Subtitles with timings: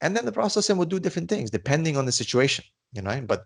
[0.00, 3.20] and then the Prophet would do different things depending on the situation, you know.
[3.20, 3.44] But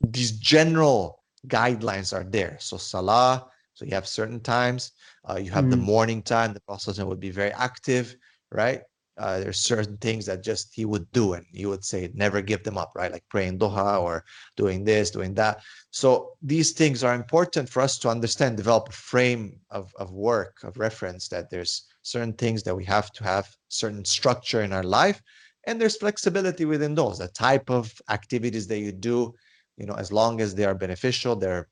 [0.00, 2.56] these general guidelines are there.
[2.60, 4.92] So salah, so you have certain times.
[5.28, 5.70] Uh, you have mm.
[5.70, 6.52] the morning time.
[6.52, 8.16] The Prophet would be very active,
[8.50, 8.82] right?
[9.18, 12.62] Uh, there's certain things that just he would do and he would say never give
[12.64, 14.22] them up right like praying doha or
[14.58, 18.92] doing this doing that so these things are important for us to understand develop a
[18.92, 23.48] frame of, of work of reference that there's certain things that we have to have
[23.68, 25.22] certain structure in our life
[25.66, 29.34] and there's flexibility within those the type of activities that you do
[29.76, 31.68] you know as long as they are beneficial they're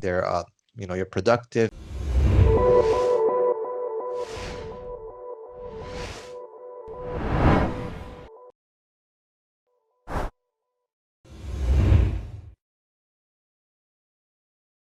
[0.00, 0.44] they're uh,
[0.76, 1.70] you know you're productive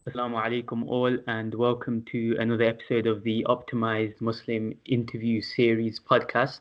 [0.05, 6.59] Assalamu alaikum all and welcome to another episode of the Optimized Muslim Interview Series podcast.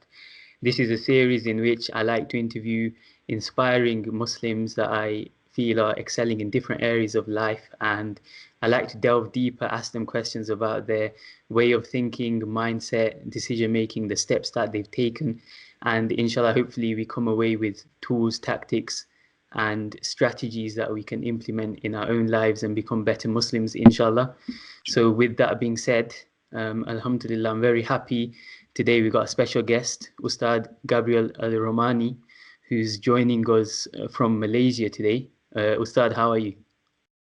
[0.62, 2.92] This is a series in which I like to interview
[3.26, 8.20] inspiring Muslims that I feel are excelling in different areas of life and
[8.62, 11.10] I like to delve deeper, ask them questions about their
[11.48, 15.42] way of thinking, mindset, decision making, the steps that they've taken
[15.82, 19.06] and inshallah hopefully we come away with tools, tactics
[19.54, 24.34] and strategies that we can implement in our own lives and become better Muslims, inshallah.
[24.86, 26.14] So, with that being said,
[26.54, 28.32] um, Alhamdulillah, I'm very happy.
[28.74, 32.16] Today we've got a special guest, Ustad Gabriel Al Romani,
[32.70, 35.28] who's joining us uh, from Malaysia today.
[35.54, 36.54] Uh, Ustad, how are you?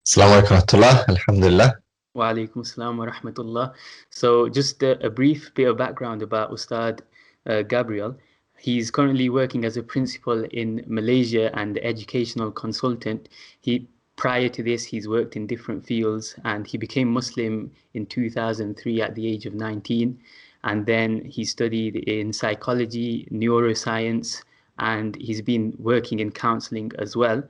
[0.06, 1.74] Assalamu alaikum Alhamdulillah.
[2.14, 3.74] Wa alaikum assalam wa rahmatullah.
[4.08, 7.02] So, just a, a, brief bit of background about Ustad
[7.44, 8.16] uh, Gabriel.
[8.58, 13.28] He's currently working as a principal in Malaysia and educational consultant.
[13.60, 19.02] He prior to this he's worked in different fields and he became Muslim in 2003
[19.02, 20.18] at the age of 19
[20.64, 24.42] and then he studied in psychology, neuroscience
[24.78, 27.42] and he's been working in counseling as well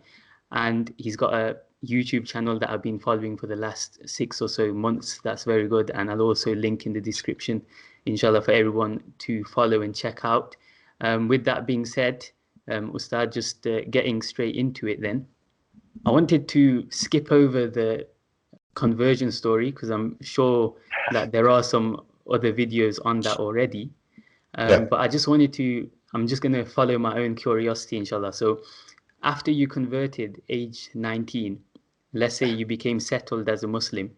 [0.52, 4.48] and he's got a YouTube channel that I've been following for the last six or
[4.48, 5.20] so months.
[5.22, 5.90] That's very good.
[5.94, 7.62] And I'll also link in the description,
[8.06, 10.56] inshallah, for everyone to follow and check out.
[11.00, 12.24] Um, with that being said,
[12.70, 15.26] um, Ustad, just uh, getting straight into it then.
[16.06, 18.06] I wanted to skip over the
[18.74, 20.74] conversion story because I'm sure
[21.12, 22.00] that there are some
[22.30, 23.90] other videos on that already.
[24.56, 24.80] Um, yeah.
[24.80, 28.32] But I just wanted to, I'm just going to follow my own curiosity, inshallah.
[28.32, 28.62] So
[29.22, 31.60] after you converted age 19,
[32.12, 34.10] let's say you became settled as a Muslim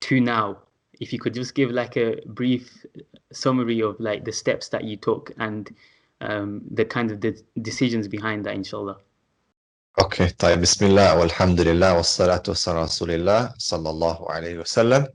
[0.00, 0.58] to now,
[1.00, 2.86] if you could just give like a brief
[3.32, 5.74] summary of like the steps that you took and
[6.20, 8.96] um, the kind of the decisions behind that inshallah
[10.01, 15.07] Okay, طيب بسم الله والحمد لله والصلاة والسلام على رسول الله صلى الله عليه وسلم.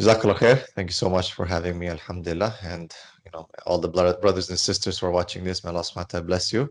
[0.00, 0.56] Jazakallah khair.
[0.74, 2.54] Thank you so much for having me, alhamdulillah.
[2.62, 2.92] And
[3.24, 6.52] you know, all the brothers and sisters who are watching this, may Allah subhanahu bless
[6.52, 6.68] you.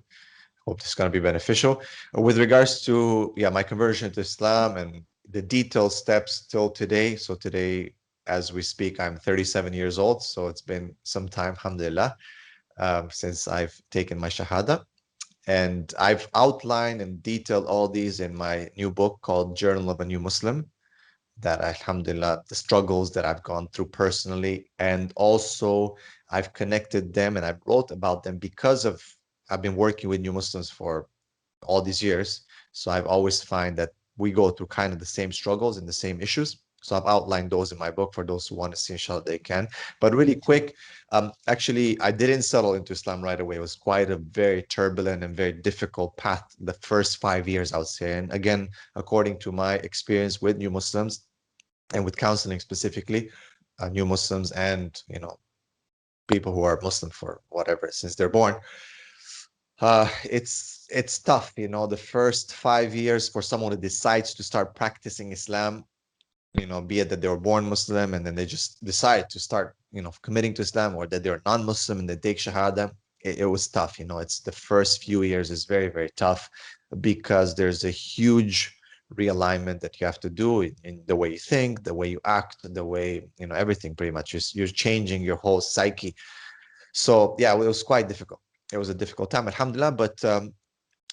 [0.66, 1.81] Hope this is going to be beneficial.
[2.13, 7.16] With regards to yeah, my conversion to Islam and the detailed steps till today.
[7.16, 7.94] So today
[8.28, 12.16] as we speak, I'm 37 years old, so it's been some time, alhamdulillah,
[12.78, 14.84] um, since I've taken my Shahada.
[15.47, 20.04] And I've outlined and detailed all these in my new book called Journal of a
[20.04, 20.70] New Muslim,
[21.38, 25.97] that alhamdulillah, the struggles that I've gone through personally, and also
[26.30, 29.03] I've connected them and I wrote about them because of
[29.50, 31.08] I've been working with new Muslims for
[31.64, 32.47] all these years.
[32.72, 35.92] So I've always find that we go through kind of the same struggles and the
[35.92, 36.62] same issues.
[36.82, 39.38] So I've outlined those in my book for those who want to see, inshallah, they
[39.38, 39.69] can.
[40.00, 40.75] But really quick,
[41.12, 43.56] um, actually, I didn't settle into Islam right away.
[43.56, 47.78] It was quite a very turbulent and very difficult path the first five years, I
[47.78, 48.19] would say.
[48.19, 51.26] And again, according to my experience with new Muslims
[51.94, 53.31] and with counseling specifically,
[53.78, 55.38] uh, new Muslims and, you know,
[56.26, 58.56] people who are Muslim for whatever, since they're born,
[59.81, 64.42] uh, it's it's tough, you know, the first five years for someone who decides to
[64.42, 65.84] start practicing Islam
[66.55, 69.41] you know, be it that they were born Muslim and then they just decide to
[69.41, 72.93] start, you know, committing to Islam or that they're non-Muslim and they take Shahada,
[73.25, 73.99] it, it, was tough.
[73.99, 76.51] You know, it's the first few years is very, very tough
[77.01, 78.77] because there's a huge
[79.15, 82.21] realignment that you have to do in, in the way you think, the way you
[82.25, 84.33] act, the way, you know, everything pretty much.
[84.33, 86.15] You're, you're changing your whole psyche.
[86.93, 88.41] So yeah, it was quite difficult.
[88.72, 90.55] It was a difficult time, alhamdulillah, but um,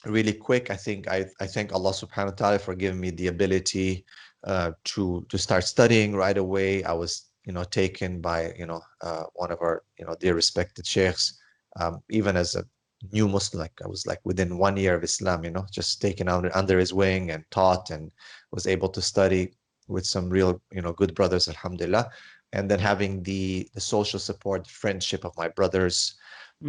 [0.05, 3.27] really quick, I think I, I thank Allah subhanahu wa ta'ala for giving me the
[3.27, 4.05] ability
[4.43, 6.83] uh, to to start studying right away.
[6.83, 10.35] I was you know taken by you know uh, one of our you know dear
[10.35, 11.39] respected sheikhs,
[11.79, 12.65] um, even as a
[13.11, 13.61] new Muslim.
[13.61, 16.79] Like I was like within one year of Islam, you know, just taken under under
[16.79, 18.11] his wing and taught, and
[18.51, 19.53] was able to study
[19.87, 22.09] with some real you know good brothers, alhamdulillah.
[22.53, 26.15] And then having the the social support, friendship of my brothers,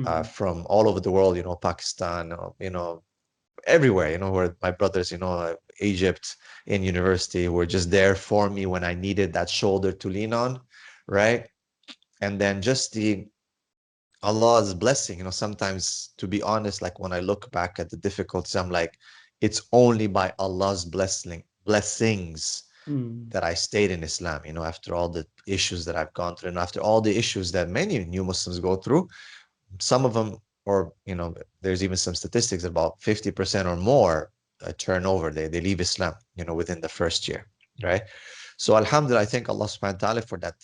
[0.05, 3.02] uh, from all over the world, you know, Pakistan, uh, you know,
[3.66, 6.36] everywhere, you know, where my brothers, you know, uh, Egypt
[6.66, 10.60] in university were just there for me when I needed that shoulder to lean on,
[11.06, 11.48] right?
[12.20, 13.26] And then just the
[14.22, 17.96] Allah's blessing, you know, sometimes to be honest, like when I look back at the
[17.96, 18.98] difficulties, I'm like,
[19.40, 23.30] it's only by Allah's blessing, blessings Mm.
[23.30, 26.48] that I stayed in Islam, you know, after all the issues that I've gone through
[26.48, 29.08] and after all the issues that many new Muslims go through,
[29.78, 34.30] some of them, or, you know, there's even some statistics about 50% or more
[34.64, 37.46] uh, turnover, they, they leave Islam, you know, within the first year,
[37.82, 38.02] right?
[38.58, 40.54] So Alhamdulillah, I thank Allah subhanahu wa ta'ala for that,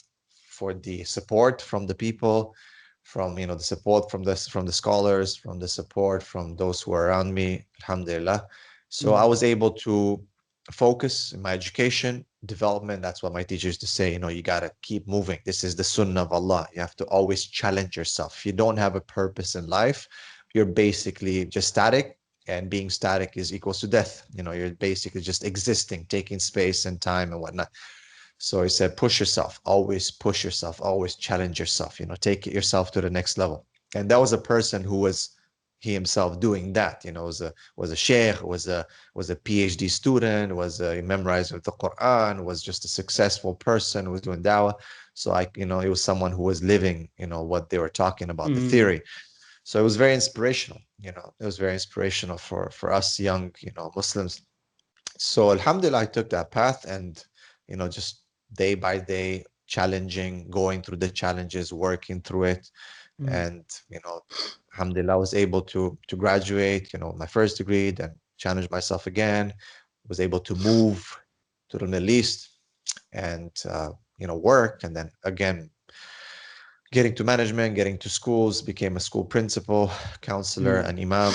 [0.51, 2.55] for the support from the people,
[3.03, 6.83] from, you know, the support from the, from the scholars, from the support from those
[6.83, 8.47] who are around me, Alhamdulillah.
[8.89, 9.17] So Mm.
[9.17, 10.23] I was able to
[10.73, 14.43] focus in my education development that's what my teacher used to say you know you
[14.43, 15.39] got to keep moving.
[15.45, 16.67] This is the sunnah of allah.
[16.75, 18.37] You have to always challenge yourself.
[18.37, 20.09] If you don't have a purpose in life
[20.55, 22.19] you're basically just static
[22.49, 24.27] and being static is equals to death.
[24.35, 27.69] You know you're basically just existing taking space and time and whatnot.
[28.39, 29.61] So he said push yourself.
[29.65, 30.81] Always push yourself.
[30.81, 32.01] Always challenge yourself.
[32.01, 33.67] You know take yourself to the next level.
[33.95, 35.36] And that was a person who was
[35.79, 39.37] he himself doing that you know was a was a sheikh was a was a
[39.37, 44.43] phd student was a memorizer of the quran was just a successful person was doing
[44.43, 44.75] dawah.
[45.15, 47.89] So i you know it was someone who was living you know what they were
[48.05, 48.71] talking about the Mm.
[48.71, 49.03] theory.
[49.65, 53.53] So it was very inspirational you know it was very inspirational for for us young
[53.61, 54.43] you know muslims.
[55.19, 57.23] So alhamdulillah i took that path and
[57.69, 58.23] you know just
[58.55, 62.71] day by day challenging going through the challenges working through it
[63.21, 63.33] Mm.
[63.33, 64.21] and you know
[64.75, 69.07] alhamdulillah i was able to to graduate you know my first degree then challenge myself
[69.07, 69.55] again
[70.09, 70.99] was able to move
[71.71, 72.51] to the middle east
[73.15, 75.71] and uh, you know work and then again
[76.93, 79.91] getting to management getting to schools became a school principal
[80.21, 80.89] counselor Mm.
[80.89, 81.33] and imam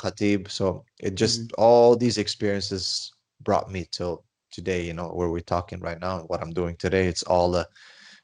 [0.00, 3.12] khatib so it just all these experiences
[3.42, 6.74] brought me till today you know where we're talking right now and what i'm doing
[6.76, 7.66] today it's all a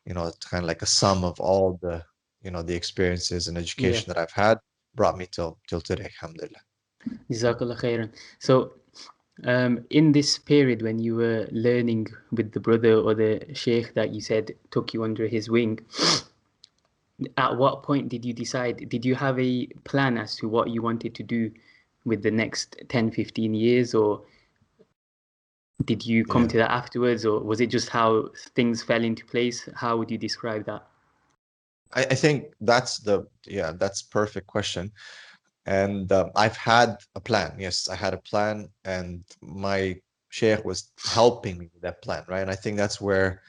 [0.06, 2.02] you know it's kind of like a sum of all the
[2.44, 4.58] you know the experiences and education that i've had
[4.94, 6.61] brought me till till today alhamdulillah
[7.31, 8.11] Jazakallah khairan.
[8.38, 8.73] So,
[9.44, 14.14] um, in this period when you were learning with the brother or the sheikh that
[14.14, 15.81] you said took you under his wing,
[17.37, 18.88] at what point did you decide?
[18.88, 21.50] Did you have a plan as to what you wanted to do
[22.05, 24.23] with the next 10, 15 years, or
[25.85, 26.49] did you come Yeah.
[26.49, 29.69] to that afterwards, or was it just how things fell into place?
[29.75, 30.87] How would you describe that?
[31.94, 34.93] I, I think that's the yeah that's perfect question.
[35.67, 39.96] And um, i've had a plan yes i had a plan and my
[40.29, 42.43] sheikh was helping me with that plan right?
[42.43, 43.41] And i think that's where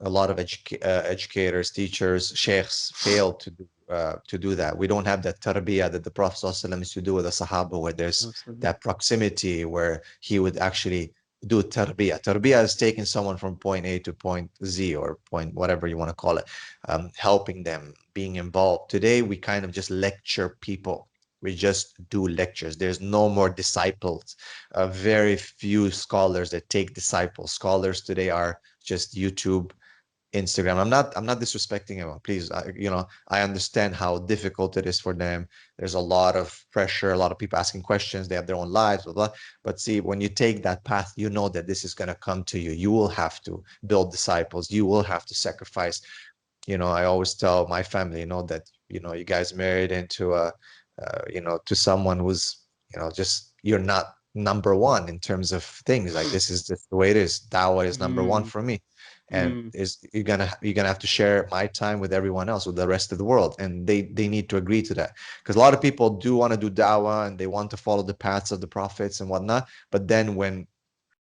[0.00, 4.78] a lot of educa- uh, educators teachers sheikhs fail to do uh, to do that.
[4.78, 7.80] We don't have that tarbiyah that the prophet ﷺ used to do with the sahaba
[7.80, 11.12] where there's that proximity where he would actually
[11.46, 12.22] do tarbiyah.
[12.22, 16.10] Tarbiyah is taking someone from point A to point Z or point whatever you want
[16.10, 16.44] to call it,
[16.88, 18.90] um, helping them, being involved.
[18.90, 21.08] Today, we kind of just lecture people.
[21.42, 22.76] We just do lectures.
[22.76, 24.36] There's no more disciples.
[24.72, 27.52] Uh, very few scholars that take disciples.
[27.52, 29.70] Scholars today are just YouTube,
[30.32, 30.76] Instagram.
[30.76, 31.12] I'm not.
[31.16, 32.20] I'm not disrespecting anyone.
[32.22, 35.48] Please, I, you know, I understand how difficult it is for them.
[35.76, 37.12] There's a lot of pressure.
[37.12, 38.28] A lot of people asking questions.
[38.28, 39.04] They have their own lives.
[39.04, 39.28] Blah blah.
[39.64, 42.44] But see, when you take that path, you know that this is going to come
[42.44, 42.70] to you.
[42.70, 44.70] You will have to build disciples.
[44.70, 46.00] You will have to sacrifice.
[46.66, 49.90] You know, I always tell my family, you know, that you know, you guys married
[49.90, 50.52] into a,
[51.02, 55.50] uh, you know, to someone who's, you know, just you're not number one in terms
[55.50, 56.14] of things.
[56.14, 57.40] Like this is just the way it is.
[57.50, 58.48] Dawah is number one Mm.
[58.48, 58.80] for me
[59.30, 59.70] and Mm.
[59.74, 62.86] is you're gonna you're gonna have to share my time with everyone else with the
[62.88, 65.12] rest of the world and they they need to agree to that.
[65.42, 68.02] Because a lot of people do want to do dawah and they want to follow
[68.02, 70.66] the paths of the prophets and whatnot but then when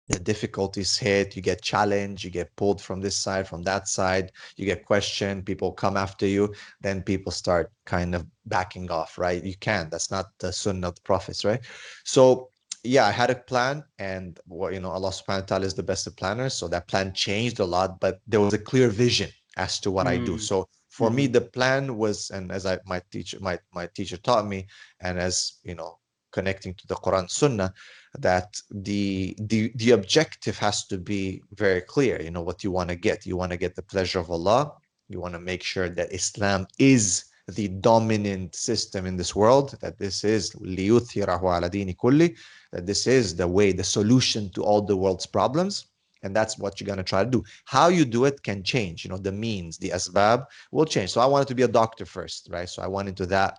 [0.10, 4.32] the difficulties hit you get challenged you get pulled from this side from that side
[4.56, 9.44] you get questioned people come after you then people start kind of backing off right?
[9.44, 11.60] You can't that's not the sunnah of the prophets right?
[12.06, 12.50] So
[12.87, 15.83] yeah, I had a plan, and what you know, Allah Subhanahu wa Taala is the
[15.83, 16.55] best of planners.
[16.55, 20.07] So that plan changed a lot, but there was a clear vision as to what
[20.07, 20.35] I do.
[20.35, 20.41] Mm.
[20.41, 21.33] So for me, Mhm.
[21.33, 24.67] the plan was, and as I my teacher my my teacher taught me,
[25.01, 25.99] and as you know,
[26.33, 27.73] connecting to the Quran Sunnah,
[28.19, 32.21] that the the the objective has to be very clear.
[32.21, 33.27] You know what you want to get.
[33.27, 34.73] You want to get the pleasure of Allah.
[35.09, 39.77] You want to make sure that Islam is the dominant system in this world.
[39.83, 42.37] That this is لِيُثِيرَهُ عَلَى دِينِ كُلِّ
[42.72, 45.88] that this is the way, the solution to all the world's problems.
[46.24, 47.44] and that's what you're going to try to do.
[47.66, 51.12] How you do it can change you know the means the asbab will change.
[51.12, 52.70] So i wanted to be a doctor first right?
[52.70, 53.54] So i went into that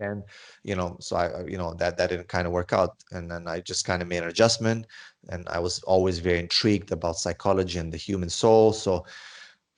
[0.00, 0.22] and
[0.62, 3.30] you know so i uh, you know that that didn't kind of work out and
[3.30, 4.86] then i just kind of made an adjustment
[5.30, 8.72] and i was always very intrigued about psychology and the human soul.
[8.72, 9.04] So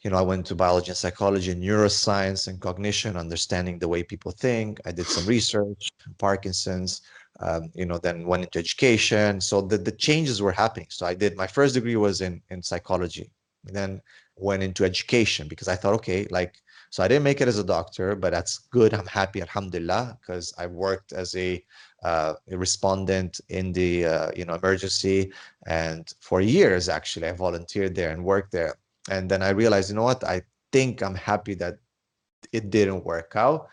[0.02, 4.02] you know i went to biology and psychology and neuroscience and cognition understanding the way
[4.02, 4.80] people think.
[4.88, 7.02] I did some research parkinson's
[7.40, 9.40] um, you know then went into education.
[9.40, 10.88] So the, the changes were happening.
[10.90, 13.30] So i did my first degree was in in psychology
[13.64, 14.00] then
[14.36, 16.54] went into education because i thought okay like
[16.90, 18.94] so i didn't make it as a doctor but that's good.
[18.94, 21.62] I'm happy alhamdulillah because i worked as a,
[22.02, 25.32] uh, a respondent in the uh, you know emergency
[25.66, 28.76] and for years actually i volunteered there and worked there.
[29.10, 30.24] And then i realized you know what?
[30.24, 30.42] I
[30.72, 31.78] think i'm happy that
[32.52, 33.68] it didn't work out.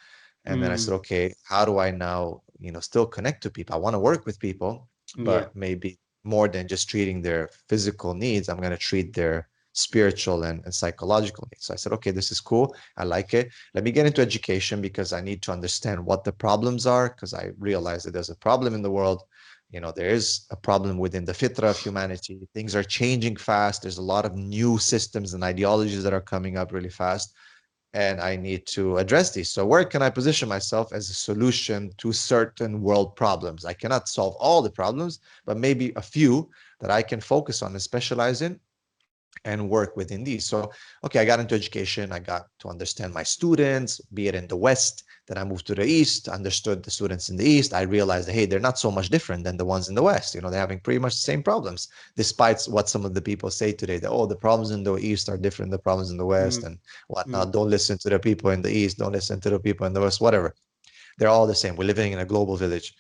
[0.45, 0.61] And mm.
[0.63, 0.97] then i said mm.
[0.97, 3.75] okay how do i now you know still connect to people.
[3.75, 5.47] I want to work with people but yeah.
[5.53, 10.63] maybe more than just treating their physical needs i'm going to treat their spiritual and,
[10.63, 11.65] and, psychological needs.
[11.65, 12.73] So i said okay this is cool.
[12.95, 13.51] I like it.
[13.73, 17.33] Let me get into education because i need to understand what the problems are because
[17.33, 19.23] i realize that there's a problem in the world.
[19.69, 22.39] You know there is a problem within the fitra of humanity.
[22.53, 23.81] Things are changing fast.
[23.81, 27.33] There's a lot of new systems and ideologies that are coming up really fast
[27.95, 29.49] and I need to address these.
[29.49, 33.63] So where can I position myself as a solution to certain world problems?
[33.63, 36.49] I cannot solve all the problems, but maybe a few
[36.81, 38.59] that I can focus on and specialize in
[39.45, 40.45] and work within these.
[40.45, 40.69] So,
[41.05, 42.11] okay, I got into education.
[42.11, 45.04] I got to understand my students, be it in the West.
[45.27, 47.73] Then I moved to the East, understood the students in the East.
[47.73, 50.35] I realized, hey, they're not so much different than the ones in the West.
[50.35, 53.49] You know, they're having pretty much the same problems, despite what some of the people
[53.49, 56.17] say today that, oh, the problems in the East are different than the problems in
[56.17, 56.67] the West mm.
[56.67, 57.47] and whatnot.
[57.47, 57.51] Mm.
[57.53, 58.99] Don't listen to the people in the East.
[58.99, 60.53] Don't listen to the people in the West, whatever.
[61.17, 61.75] They're all the same.
[61.75, 62.93] We're living in a global village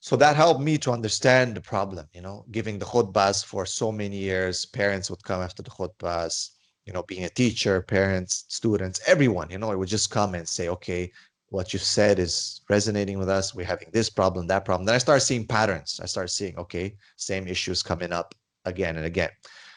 [0.00, 3.90] so that helped me to understand the problem you know giving the khutbahs for so
[3.90, 6.50] many years parents would come after the khutbahs
[6.84, 10.48] you know being a teacher parents students everyone you know it would just come and
[10.48, 11.10] say okay
[11.50, 13.54] what you've said is resonating with us.
[13.54, 14.84] We're having this problem that problem.
[14.84, 16.00] Then i start seeing patterns.
[16.02, 18.34] I start seeing okay same issues coming up
[18.64, 19.30] again and again.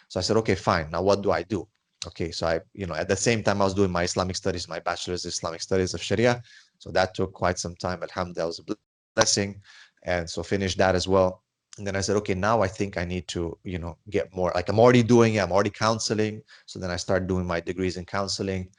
[0.08, 0.90] So i said okay fine.
[0.92, 1.68] Now what do i do?
[2.08, 4.68] Okay so i you know at the same time i was doing my islamic studies
[4.68, 6.42] my bachelor's islamic studies of sharia.
[6.80, 8.02] So that took quite some time.
[8.02, 8.76] Alhamdulillah was a
[9.16, 9.62] blessing.
[10.04, 11.44] And so finished that as well.
[11.78, 14.52] And then i said okay now i think i need to you know get more
[14.56, 15.40] like i'm already doing it.
[15.40, 16.42] I'm already counseling.
[16.66, 18.70] So then i started doing my degrees in counseling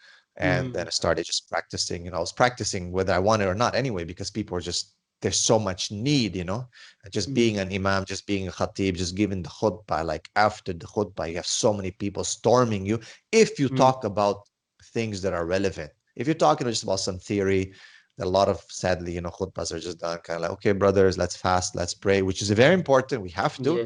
[0.41, 0.73] and mm.
[0.73, 3.75] then i started just practicing you know i was practicing whether i wanted or not
[3.75, 6.67] anyway because people are just there's so much need you know
[7.11, 7.35] just mm.
[7.35, 11.29] being an imam just being a khatib just giving the khutbah like after the khutbah
[11.29, 12.99] you have so many people storming you
[13.33, 13.77] if you mm.
[13.77, 14.49] talk about
[14.93, 17.73] things that are relevant if you're talking just about some theory
[18.19, 21.17] a lot of sadly you know khutbahs are just done kind of like okay brothers
[21.17, 23.85] let's fast let's pray which is very important we have to yeah.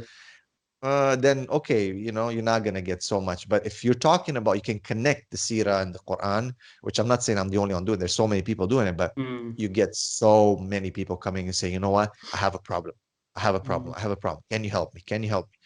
[0.85, 3.49] Uh, then okay you know you're not going to get so much.
[3.49, 7.09] But if you're talking about you can connect the sirah and the quran which i'm
[7.09, 9.55] not saying i'm the only one doing there's so many people doing it but mm.
[9.57, 12.13] you get so many people coming and saying you know what?
[12.35, 12.95] I have a problem.
[13.35, 13.95] I have a problem.
[13.95, 13.97] Mm.
[13.97, 14.43] i have a problem.
[14.51, 15.01] Can you help me?
[15.07, 15.59] Can you help me?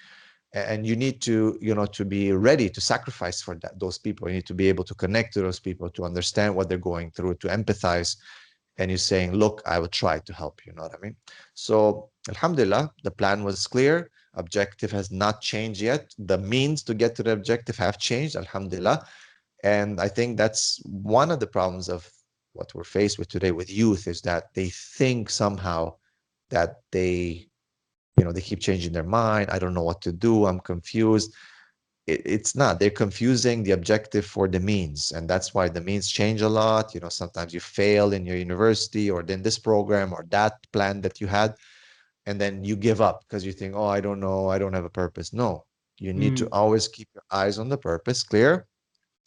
[0.55, 4.29] And you need to you know to be ready to sacrifice for that those people.
[4.29, 7.11] You need to be able to connect to those people to understand what they're going
[7.11, 8.17] through to empathize
[8.79, 10.73] and you're saying, look, I will try to help you.
[10.73, 11.17] You know what I mean?
[11.55, 14.11] So, Alhamdulillah, the plan was clear.
[14.35, 16.15] Objective has not changed yet.
[16.19, 19.07] The means to get to the objective have changed, Alhamdulillah.
[19.65, 22.09] And I think that's one of the problems of
[22.53, 25.95] what we're faced with today with youth is that they think somehow
[26.51, 27.49] that they,
[28.17, 29.51] you know, they keep changing their mind.
[29.51, 30.47] I don't know what to do.
[30.47, 31.35] I'm confused
[32.09, 36.09] it, it's not they're confusing the objective for the means and that's why the means
[36.09, 40.13] change a lot you know sometimes you fail in your university or in this program
[40.13, 41.55] or that plan that you had
[42.29, 44.85] and then you give up because you think oh i don't know i don't have
[44.85, 45.65] a purpose no
[45.99, 46.41] you need mm.
[46.41, 48.67] to always keep your eyes on the purpose clear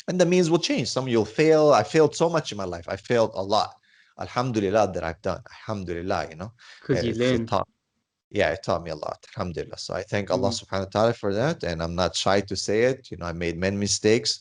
[0.07, 2.87] and the means will change some you'll fail i failed so much in my life
[2.87, 3.71] i failed a lot
[4.19, 7.47] alhamdulillah that i've done alhamdulillah you know because you learn
[8.33, 9.19] yeah, it taught me a lot.
[9.35, 9.77] Alhamdulillah.
[9.77, 10.63] So I thank Allah mm-hmm.
[10.63, 11.63] subhanahu wa ta'ala for that.
[11.63, 13.11] And I'm not shy to say it.
[13.11, 14.39] You know, I made many mistakes,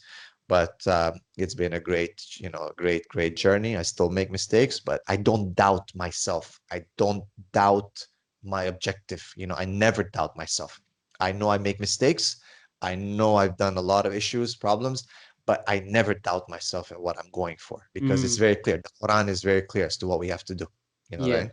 [0.48, 3.76] but uh, it's been a great, you know, great, great journey.
[3.76, 6.60] I still make mistakes, but I don't doubt myself.
[6.70, 8.06] I don't doubt
[8.42, 9.22] my objective.
[9.36, 10.80] You know, I never doubt myself.
[11.20, 12.40] I know I make mistakes.
[12.82, 15.06] I know I've done a lot of issues, problems,
[15.46, 18.24] but I never doubt myself and what I'm going for because mm.
[18.24, 18.78] it's very clear.
[18.78, 20.66] The Quran is very clear as to what we have to do.
[21.10, 21.36] You know, yeah.
[21.36, 21.50] right?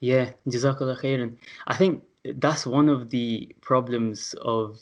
[0.00, 1.36] Yeah, Jazakallah khairan.
[1.66, 2.02] I think
[2.36, 4.80] that's one of the problems of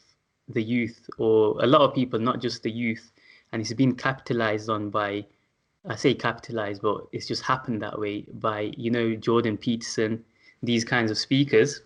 [0.48, 3.12] the youth, or a lot of people, not just the youth,
[3.52, 5.24] and it's been capitalized on by,
[5.86, 10.24] I say capitalized, but it's just happened that way by, you know, Jordan Peterson,
[10.62, 11.82] these kinds of speakers.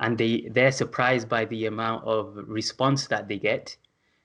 [0.00, 3.76] and they they're surprised by the amount of response that they get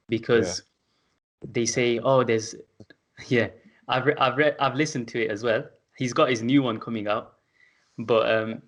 [0.07, 1.49] because yeah.
[1.53, 2.55] they say, "Oh, there's
[3.27, 3.49] yeah."
[3.87, 5.63] I've re- I've read I've listened to it as well.
[5.97, 7.33] He's got his new one coming out,
[7.97, 8.61] but um,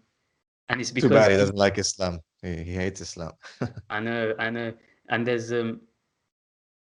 [0.69, 2.19] and it's because too bad he doesn't like Islam.
[2.41, 3.33] He, he hates Islam.
[3.89, 4.73] I know, I know,
[5.09, 5.81] and there's um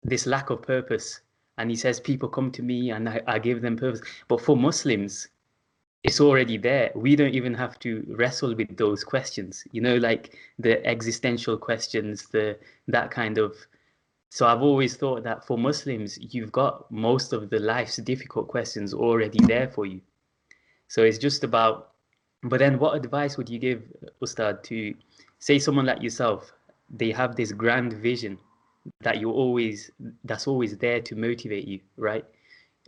[0.02, 1.20] this lack of purpose.
[1.58, 4.02] And he says people come to me and I, I give them purpose.
[4.28, 5.28] But for Muslims,
[6.02, 6.92] it's already there.
[6.94, 9.64] We don't even have to wrestle with those questions.
[9.72, 13.56] You know, like the existential questions, the that kind of
[14.30, 18.92] so I've always thought that for Muslims, you've got most of the life's difficult questions
[18.92, 20.00] already there for you.
[20.88, 21.92] So it's just about,
[22.42, 23.82] but then what advice would you give,
[24.20, 24.94] Ustad, to
[25.38, 26.52] say someone like yourself,
[26.90, 28.38] they have this grand vision
[29.00, 29.90] that you're always,
[30.24, 32.24] that's always there to motivate you, right?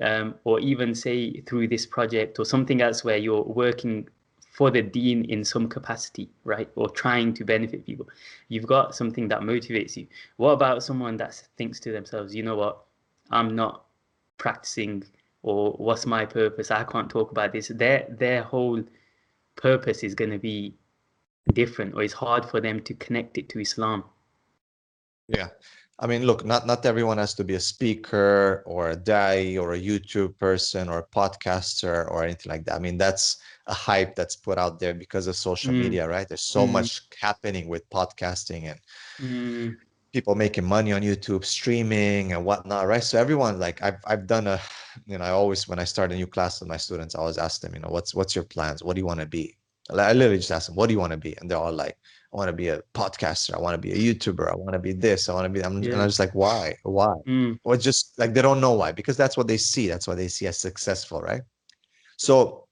[0.00, 4.09] Um, or even say through this project or something else where you're working
[4.59, 6.69] for the dean in some capacity, right?
[6.75, 8.09] Or trying to benefit people.
[8.49, 10.09] You've got something that motivates you.
[10.37, 12.85] What about someone that thinks to themselves, you know what,
[13.31, 13.85] I'm not
[14.37, 15.05] practicing
[15.43, 16.73] or what's my purpose?
[16.73, 17.69] I can't talk about this.
[17.69, 18.83] Their their whole
[19.55, 20.75] purpose is going to be
[21.52, 24.02] different or it's hard for them to connect it to Islam.
[25.28, 25.49] Yeah.
[26.00, 29.75] I mean, look, not not everyone has to be a speaker or a da'i or
[29.75, 32.76] a YouTube person or a podcaster or anything like that.
[32.76, 35.83] I mean, that's a hype that's put out there because of social mm.
[35.83, 36.28] media, right?
[36.28, 36.71] There's so mm.
[36.71, 38.81] much happening with podcasting and
[39.21, 39.76] mm.
[40.12, 43.02] people making money on YouTube, streaming and whatnot, right?
[43.02, 44.61] So everyone, like, I've I've done a,
[45.07, 47.38] you know, I always when I start a new class with my students, I always
[47.38, 48.85] ask them, you know, what's what's your plans?
[48.85, 49.57] What do you want to be?
[49.90, 51.35] I literally just ask them, what do you want to be?
[51.38, 51.97] And they're all like,
[52.32, 53.54] I want to be a podcaster.
[53.54, 54.50] I want to be a YouTuber.
[54.50, 55.28] I want to be this.
[55.28, 55.64] I want to be.
[55.64, 55.92] I'm, yeah.
[55.92, 56.76] And I'm just like, why?
[56.82, 57.14] Why?
[57.26, 57.58] Mm.
[57.64, 59.88] Or just like they don't know why because that's what they see.
[59.88, 61.40] That's what they see as successful, right?
[62.18, 62.66] So,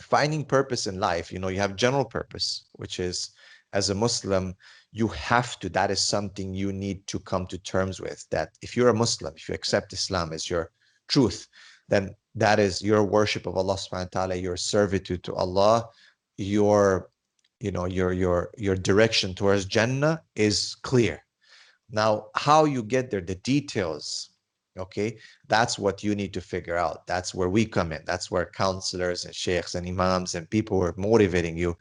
[0.00, 1.32] finding purpose in life.
[1.32, 3.30] You know, you have general purpose, which is
[3.72, 4.54] as a Muslim,
[4.92, 5.68] you have to.
[5.68, 8.24] That is something you need to come to terms with.
[8.30, 10.70] That if you're a Muslim, if you accept Islam as your
[11.08, 11.48] truth,
[11.88, 15.88] then that is your worship of Allah Subhanahu wa Taala, your servitude to Allah,
[16.36, 17.09] your
[17.60, 21.22] you know your your your direction towards jannah is clear.
[21.90, 24.30] Now how you get there the details
[24.78, 25.18] okay
[25.48, 27.06] that's what you need to figure out.
[27.06, 28.02] That's where we come in.
[28.06, 31.76] That's where counselors and sheikhs and imams and people who are motivating you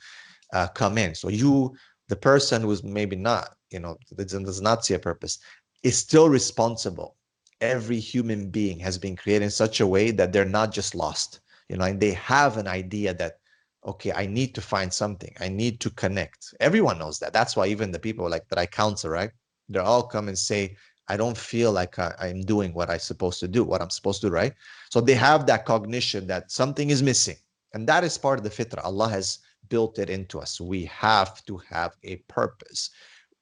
[0.53, 1.15] uh, come in.
[1.15, 1.75] So you
[2.09, 5.39] the person who's maybe not you know does not see a purpose
[5.83, 7.15] is still responsible.
[7.61, 11.41] Every human being has been created in such a way that they're not just lost
[11.69, 13.38] you know and they have an idea that
[13.85, 15.33] okay i need to find something.
[15.39, 16.53] I need to connect.
[16.59, 17.33] Everyone knows that.
[17.33, 19.31] That's why even the people like that i counsel right
[19.69, 20.75] they all come and say
[21.07, 24.21] i don't feel like I, am doing what i'm supposed to do what i'm supposed
[24.21, 24.53] to do right?
[24.89, 27.37] So they have that cognition that something is missing.
[27.73, 29.39] And that is part of the fitrah allah has
[29.69, 30.59] built it into us.
[30.59, 32.89] We have to have a purpose.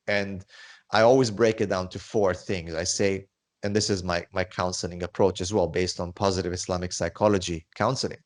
[0.07, 0.45] And
[0.91, 2.73] i always break it down to four things.
[2.73, 3.27] I say
[3.63, 8.19] and this is my my counseling approach as well based on positive islamic psychology counseling.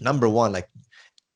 [0.00, 0.68] Number one like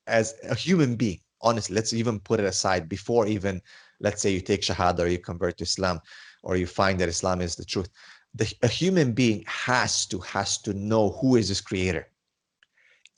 [0.06, 3.60] as a human being honestly let's even put it aside before even
[4.00, 6.00] let's say you take shahada or you convert to islam
[6.42, 7.88] or you find that islam is the truth
[8.34, 12.08] the, a human being has to has to know who is his creator.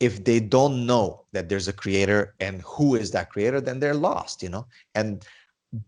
[0.01, 3.95] If they don't know that there's a creator and who is that creator then they're
[3.95, 4.67] lost you know?
[4.95, 5.25] And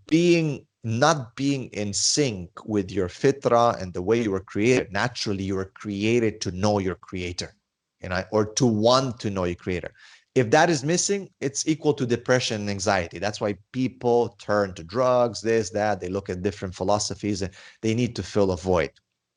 [0.07, 5.43] being not being in sync with your fitra and the way you were created naturally
[5.43, 7.53] you were created to know your creator
[8.01, 9.93] you know or to want to know your creator
[10.37, 13.19] if that is missing, it's equal to depression and anxiety.
[13.19, 15.99] That's why people turn to drugs, this, that.
[15.99, 18.91] They look at different philosophies and they need to fill a void.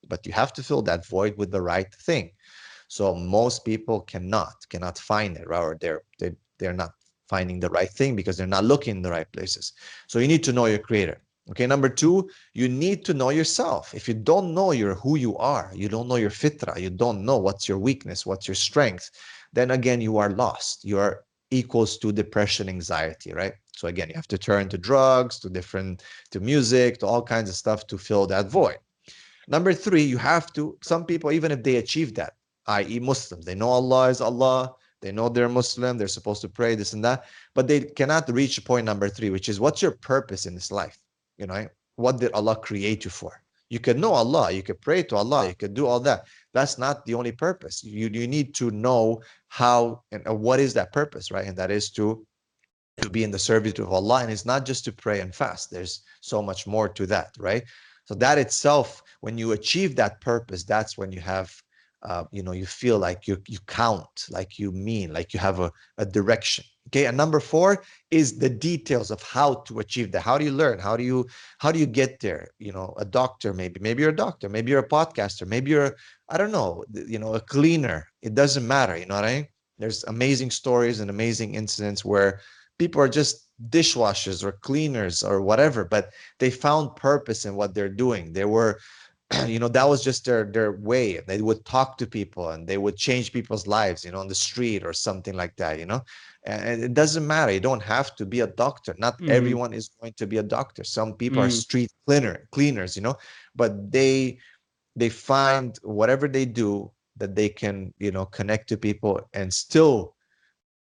[0.09, 2.31] But you have to fill that void with the right thing.
[2.89, 6.91] So most people cannot, cannot find it, or they're they, they're not
[7.29, 9.71] finding the right thing because they're not looking in the right places.
[10.07, 11.21] So you need to know your creator.
[11.51, 13.95] Okay, number two, you need to know yourself.
[13.95, 17.25] If you don't know your who you are, you don't know your fitra, you don't
[17.25, 19.09] know what's your weakness, what's your strength,
[19.53, 20.85] then again you are lost.
[20.85, 23.53] You are equals to depression anxiety right?
[23.75, 27.49] So again you have to turn to drugs to different to music to all kinds
[27.49, 28.77] of stuff to fill that void.
[29.47, 32.33] Number three you have to some people even if they achieve that
[32.67, 36.75] i.e muslims they know allah is allah they know they're muslim they're supposed to pray
[36.75, 40.45] this and that but they cannot reach point number three which is what's your purpose
[40.45, 40.99] in this life?
[41.37, 45.03] You know what did allah create you for you can know allah you can pray
[45.03, 46.25] to allah you can do all that.
[46.53, 47.83] That's not the only purpose.
[47.83, 51.47] You you need to know how and what is that purpose right?
[51.47, 52.25] And that is to
[52.97, 54.21] to be in the service of allah.
[54.21, 55.71] And it's not just to pray and fast.
[55.71, 57.63] There's so much more to that right?
[58.05, 61.51] So that itself when you achieve that purpose that's when you have
[62.01, 65.59] uh, you know you feel like you you count like you mean like you have
[65.59, 70.21] a, a direction Okay, and number four is the details of how to achieve that.
[70.21, 70.79] How do you learn?
[70.79, 71.27] How do you
[71.59, 72.47] how do you get there?
[72.57, 75.95] You know, a doctor maybe, maybe you're a doctor, maybe you're a podcaster, maybe you're
[76.29, 78.07] I don't know, you know, a cleaner.
[78.23, 78.97] It doesn't matter.
[78.97, 79.47] You know what I mean?
[79.77, 82.41] There's amazing stories and amazing incidents where
[82.79, 87.87] people are just dishwashers or cleaners or whatever, but they found purpose in what they're
[87.89, 88.33] doing.
[88.33, 88.79] They were
[89.45, 92.79] you know that was just their their way they would talk to people and they
[92.79, 96.01] would change people's lives you know on the street or something like that you know
[96.49, 97.51] and it doesn't matter.
[97.51, 98.95] You don't have to be a doctor.
[98.97, 99.31] Not mm-hmm.
[99.31, 100.83] everyone is going to be a doctor.
[100.83, 101.47] Some people mm-hmm.
[101.47, 103.17] are street cleaner cleaners you know?
[103.55, 104.39] But they
[104.95, 110.15] they find whatever they do that they can you know connect to people and still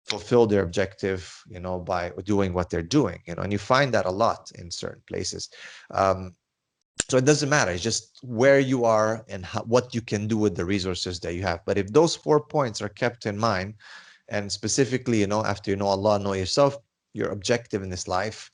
[0.07, 3.43] fulfill their objective you know by doing what they're doing you know?
[3.43, 5.51] And you find that a lot in certain places.
[5.91, 6.35] Um,
[7.09, 7.71] so it doesn't matter.
[7.71, 11.35] It's just where you are and how, what you can do with the resources that
[11.35, 11.61] you have.
[11.65, 13.75] But if those four points are kept in mind
[14.29, 16.77] and specifically you know after you know allah know yourself
[17.15, 18.51] your objective in this life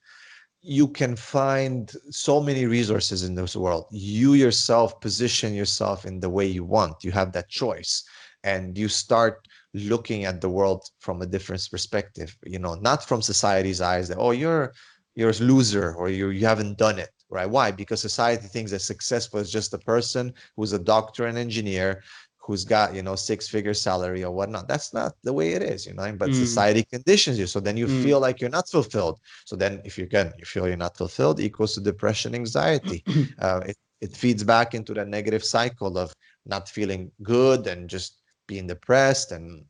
[0.67, 3.85] you can find so many resources in this world.
[3.91, 7.05] You yourself position yourself in the way you want.
[7.05, 8.03] You have that choice.
[8.45, 13.21] And you start looking at the world from a different perspective you know not from
[13.21, 14.73] society's eyes that oh you're
[15.17, 17.51] you're a loser or you you haven't done it right?
[17.51, 17.73] Why?
[17.73, 22.03] Because society thinks that successful is just a person who's a doctor and engineer
[22.45, 25.87] who's got you know six figure salary or whatnot that's not the way it is
[25.87, 26.35] you know but mm.
[26.35, 28.03] society conditions you so then you mm.
[28.03, 31.41] feel like you're not fulfilled so then if you can you feel you're not fulfilled
[31.41, 33.03] equals to depression anxiety
[33.39, 36.13] uh, it, it feeds back into that negative cycle of
[36.45, 39.65] not feeling good and just being depressed and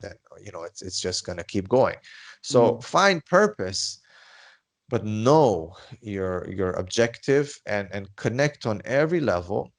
[0.00, 1.96] then you know it's it's just going to keep going
[2.42, 2.84] so mm.
[2.84, 4.00] find purpose
[4.88, 9.72] but know your your objective and and connect on every level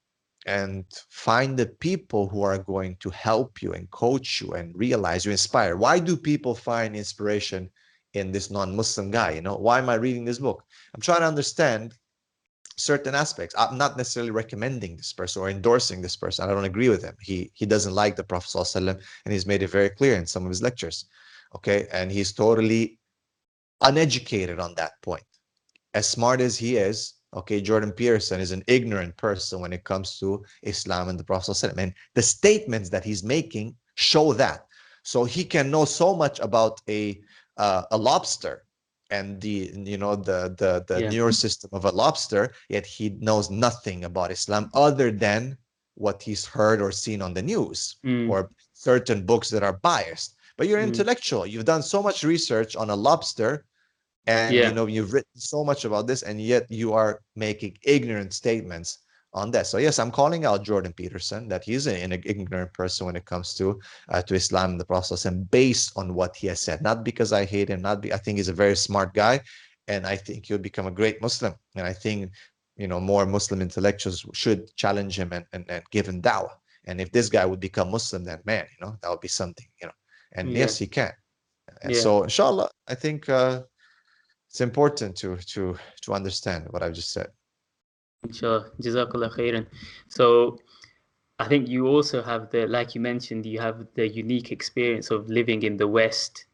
[0.46, 5.26] and find the people who are going to help you and coach you and realize
[5.26, 7.70] you inspire why do people find inspiration
[8.14, 11.28] in this non-muslim guy you know why am i reading this book i'm trying to
[11.28, 11.94] understand
[12.82, 13.56] certain aspects.
[13.58, 16.44] I'm not necessarily recommending this person or endorsing this person.
[16.44, 17.16] I don't agree with him.
[17.22, 20.44] He he doesn't like the Prophet ﷺ, and he's made it very clear in some
[20.44, 21.06] of his lectures.
[21.56, 23.00] Okay, and he's totally
[23.82, 25.24] uneducated on that point.
[25.94, 30.20] As smart as he is, okay, Jordan Peterson is an ignorant person when it comes
[30.20, 31.64] to Islam and the Prophet.
[31.78, 34.66] And the statements that he's making show that.
[35.04, 37.20] So he can know so much about a
[37.58, 38.64] uh, a lobster
[39.12, 41.10] and the you know the the the yeah.
[41.10, 45.58] neural system of a lobster yet he knows nothing about islam other than
[45.96, 48.30] what he's heard or seen on the news mm.
[48.30, 50.88] or certain books that are biased but you're mm.
[50.88, 53.66] intellectual you've done so much research on a lobster
[54.28, 54.70] and yeah.
[54.70, 59.00] you know you've written so much about this and yet you are making ignorant statements
[59.34, 59.68] on that.
[59.68, 63.26] So yes, I'm calling out Jordan Peterson that he's an, an ignorant person when it
[63.26, 63.80] comes to
[64.10, 67.32] uh, to Islam and the process, and based on what he has said, not because
[67.34, 69.42] I hate him, not be, I think he's a very smart guy,
[69.88, 71.54] and I think he'll become a great Muslim.
[71.76, 72.32] And I think
[72.76, 76.52] you know more Muslim intellectuals should challenge him and, and, and give him dawah.
[76.86, 79.68] And if this guy would become Muslim, then man, you know that would be something,
[79.82, 79.94] you know.
[80.34, 80.60] And yeah.
[80.60, 81.12] yes, he can.
[81.84, 82.02] And yeah.
[82.02, 83.64] so, inshallah, I think uh,
[84.52, 87.32] it's important to to to understand what I've just said.
[88.32, 88.72] Sure.
[90.10, 90.60] So
[91.40, 95.28] I think you also have the, like you mentioned, you have the unique experience of
[95.28, 96.46] living in the West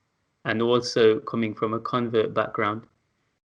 [0.46, 2.84] and also coming from a convert background.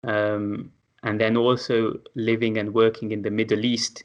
[0.04, 0.72] Um,
[1.04, 4.04] and then also living and working in the Middle East.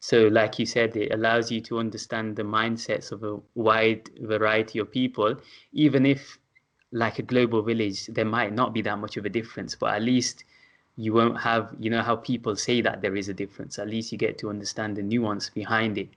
[0.00, 4.80] So, like you said, it allows you to understand the mindsets of a wide variety
[4.80, 5.36] of people,
[5.72, 6.38] even if,
[6.92, 10.02] like a global village, there might not be that much of a difference, but at
[10.02, 10.44] least
[10.96, 13.78] you won't have you know how people say that there is a difference.
[13.78, 16.10] At least you get to understand the nuance behind it.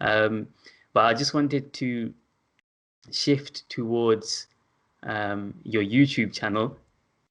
[0.00, 0.48] Um,
[0.92, 2.12] but i just wanted to
[3.10, 4.48] shift towards
[5.04, 6.76] um, your youtube channel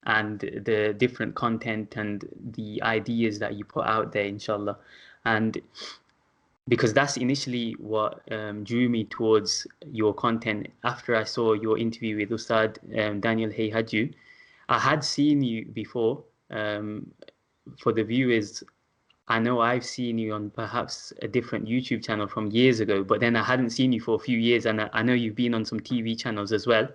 [0.05, 4.77] and the different content and the ideas that you put out there inshallah.
[5.25, 5.62] And
[6.67, 12.17] because that's initially what um, drew me towards your content after i saw your interview
[12.17, 14.13] with ustad um, daniel Haqiqatjou
[14.69, 17.12] i had seen you before um,
[17.80, 18.63] for the viewers,
[19.27, 23.19] I know I've seen you on perhaps a different YouTube channel from years ago, but
[23.19, 25.53] then I hadn't seen you for a few years, and I, I know you've been
[25.53, 26.88] on some TV channels as well.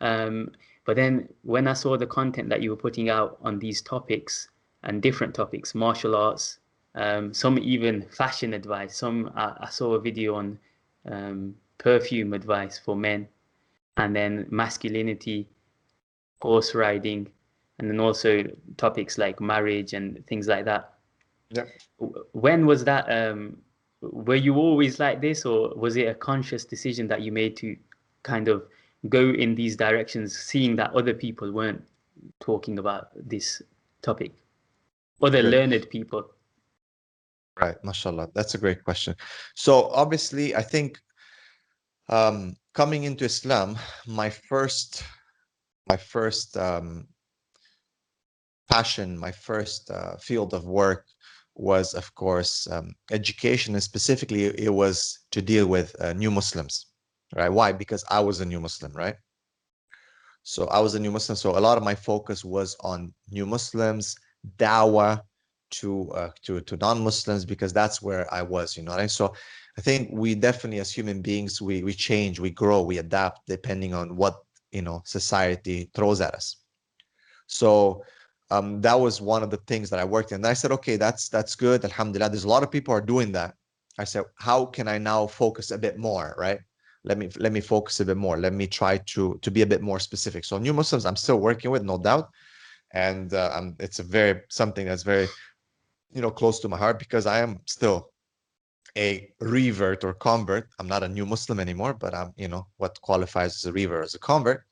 [0.00, 0.52] Um,
[0.84, 4.48] but then when I saw the content that you were putting out on these topics
[4.82, 6.59] and different topics, martial arts,
[6.94, 10.58] um, some even fashion advice, some I, I saw a video on
[11.06, 13.28] um, perfume advice for men,
[13.96, 15.48] and then masculinity,
[16.42, 17.28] horse riding,
[17.78, 18.44] and then also
[18.76, 20.94] topics like marriage and things like that.
[21.50, 21.64] Yeah.
[22.32, 23.10] When was that?
[23.10, 23.58] Um,
[24.00, 27.76] were you always like this, or was it a conscious decision that you made to
[28.22, 28.64] kind of
[29.08, 31.82] go in these directions, seeing that other people weren't
[32.40, 33.62] talking about this
[34.02, 34.32] topic,
[35.22, 36.30] other learned people?
[37.60, 38.28] Right, mashallah.
[38.34, 39.14] That's a great question.
[39.54, 40.98] So obviously, I think
[42.08, 45.02] um, coming into Islam, my first,
[45.86, 47.06] my first um,
[48.70, 51.04] passion, my first uh, field of work
[51.54, 56.86] was, of course, um, education, and specifically, it was to deal with uh, new Muslims,
[57.36, 57.50] right?
[57.52, 57.72] Why?
[57.72, 59.16] Because I was a new Muslim, right?
[60.44, 63.44] So I was a new Muslim, so a lot of my focus was on new
[63.44, 64.16] Muslims,
[64.56, 65.20] dawah
[65.70, 68.96] to uh, to to non-Muslims because that's where I was, you know.
[68.96, 69.10] Right?
[69.10, 69.34] So
[69.78, 73.94] I think we definitely, as human beings, we we change, we grow, we adapt depending
[73.94, 74.34] on what
[74.72, 76.56] you know society throws at us.
[77.46, 78.04] So
[78.50, 80.36] um, that was one of the things that I worked in.
[80.36, 81.84] And I said, okay, that's that's good.
[81.84, 82.30] Alhamdulillah.
[82.30, 83.54] There's a lot of people are doing that.
[83.98, 86.60] I said, how can I now focus a bit more, right?
[87.04, 88.36] Let me let me focus a bit more.
[88.36, 90.44] Let me try to to be a bit more specific.
[90.44, 92.28] So new Muslims, I'm still working with, no doubt,
[92.92, 95.26] and uh, it's a very something that's very,
[96.12, 98.10] you know, close to my heart because I am still
[98.96, 100.68] a revert or convert.
[100.78, 104.04] I'm not a new Muslim anymore, but I'm, you know, what qualifies as a revert
[104.04, 104.64] as a convert.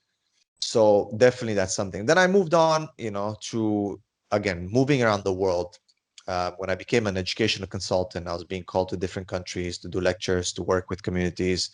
[0.61, 2.05] So definitely that's something.
[2.05, 4.01] Then i moved on you know to
[4.33, 5.79] again moving around the world.
[6.27, 9.89] Uh, when i became an educational consultant i was being called to different countries to
[9.89, 11.71] do lectures to work with communities.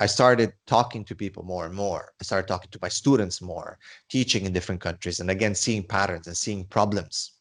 [0.00, 2.12] I started talking to people more and more.
[2.20, 3.78] I started talking to my students more
[4.08, 7.37] teaching in different countries and again seeing patterns and seeing problems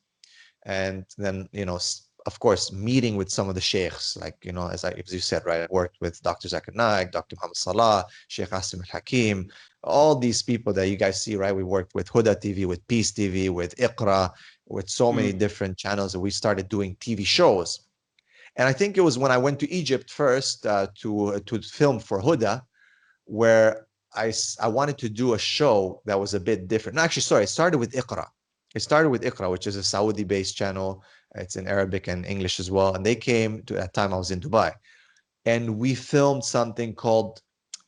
[0.68, 1.80] and then you know
[2.28, 5.22] of course, meeting with some of the sheikhs, like, you know, as, I, as you
[5.22, 6.50] said, right, I worked with Dr.
[6.50, 7.38] Zakir Naik, Dr.
[7.38, 9.48] Muhammad Salah, Sheikh Asim al-Hakim,
[9.82, 11.56] all these people that you guys see, right?
[11.56, 14.30] We worked with Huda TV, with Peace TV, with Iqra,
[14.68, 15.40] with so many mm.
[15.40, 17.88] different channels that we started doing TV shows.
[18.58, 21.98] And I think it was when I went to Egypt first uh, to, to film
[21.98, 22.62] for Huda,
[23.24, 26.98] where I, I wanted to do a show that was a bit different.
[26.98, 28.28] No, actually, sorry, I started with Iqra.
[28.76, 31.04] It started with Iqra, which is a Saudi-based channel
[31.36, 32.96] it's in Arabic and English as well.
[32.96, 34.74] And they came to that time I was in Dubai,
[35.46, 37.42] and we filmed something called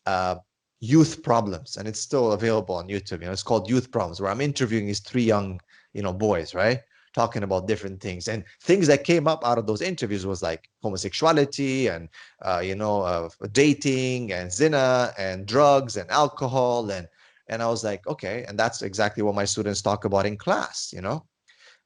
[0.05, 0.35] uh,
[0.79, 3.21] Youth Problems, and it's still available on YouTube.
[3.21, 5.59] You know, it's called Youth Problems, where I'm interviewing these three young,
[5.93, 6.81] you know, boys, right?
[7.15, 10.69] talking about different things and things that came up out of those interviews was like
[10.83, 12.07] homosexuality and
[12.43, 17.07] uh, you know uh, dating and zina and drugs and alcohol and
[17.49, 20.91] and i was like okay and that's exactly what my students talk about in class
[20.93, 21.23] you know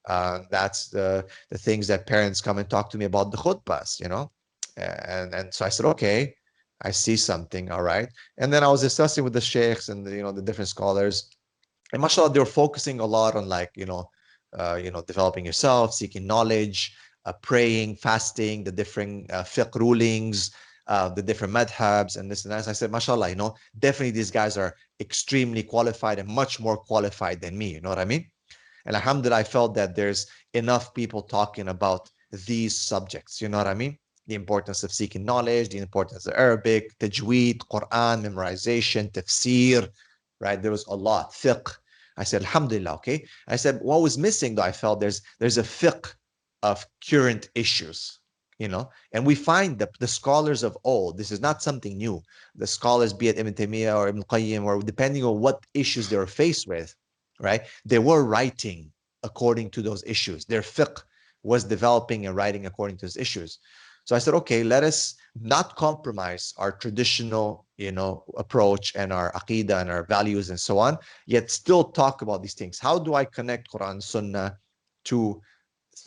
[0.08, 4.00] uh, that's the the things that parents come and talk to me about the khutbahs,
[4.00, 4.32] you know.
[4.78, 6.36] And and so I said, okay,
[6.82, 8.10] I see something, all right.
[8.38, 11.30] And then I was discussing with the sheikhs and the, you know the different scholars,
[11.94, 14.10] and mashallah, they were focusing a lot on like you know,
[14.58, 16.96] uh, you know, developing yourself, seeking knowledge,
[17.26, 20.52] uh, praying, fasting, the different uh, fiqh rulings,
[20.88, 22.68] uh, the different madhabs and this and that.
[22.68, 27.42] I said, mashallah, you know, definitely these guys are extremely qualified and much more qualified
[27.42, 27.74] than me.
[27.74, 28.30] You know what I mean?
[28.86, 32.10] And alhamdulillah, I felt that there's enough people talking about
[32.46, 33.42] these subjects.
[33.42, 33.98] You know what I mean?
[34.28, 39.90] The importance of seeking knowledge, the importance of Arabic, tajweed, Quran, memorization, tafsir,
[40.40, 40.62] right?
[40.62, 41.76] There was a lot, fiqh.
[42.18, 43.26] I said, alhamdulillah, okay.
[43.48, 44.62] I said, what was missing though?
[44.62, 46.14] I felt there's there's a fiqh
[46.62, 48.20] of current issues,
[48.64, 52.16] you know, and we find that the scholars of old, this is not something new.
[52.56, 56.16] The scholars, be it Ibn Taymiyyah or Ibn Qayyim, or depending on what issues they
[56.16, 56.96] were faced with,
[57.42, 57.64] right?
[57.92, 58.80] They were writing
[59.30, 60.46] according to those issues.
[60.46, 61.04] Their fiqh
[61.52, 63.60] was developing and writing according to those issues.
[64.06, 69.34] So I said, okay, let us not compromise our traditional, you know, approach and our
[69.34, 72.80] aqidah and our values and so on, yet still talk about these things.
[72.80, 74.58] How do I connect Quran, Sunnah
[75.10, 75.42] to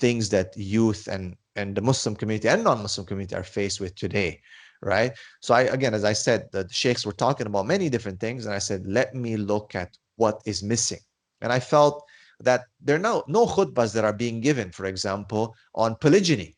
[0.03, 4.41] things that youth and and the Muslim community and non-Muslim community are faced with today,
[4.83, 5.13] right?
[5.41, 8.55] So I again, as I said, the sheikhs were talking about many different things, and
[8.55, 11.01] I said, let me look at what is missing
[11.41, 12.05] and I felt
[12.41, 16.57] that there are no, no khutbahs that are being given, for example, on polygyny,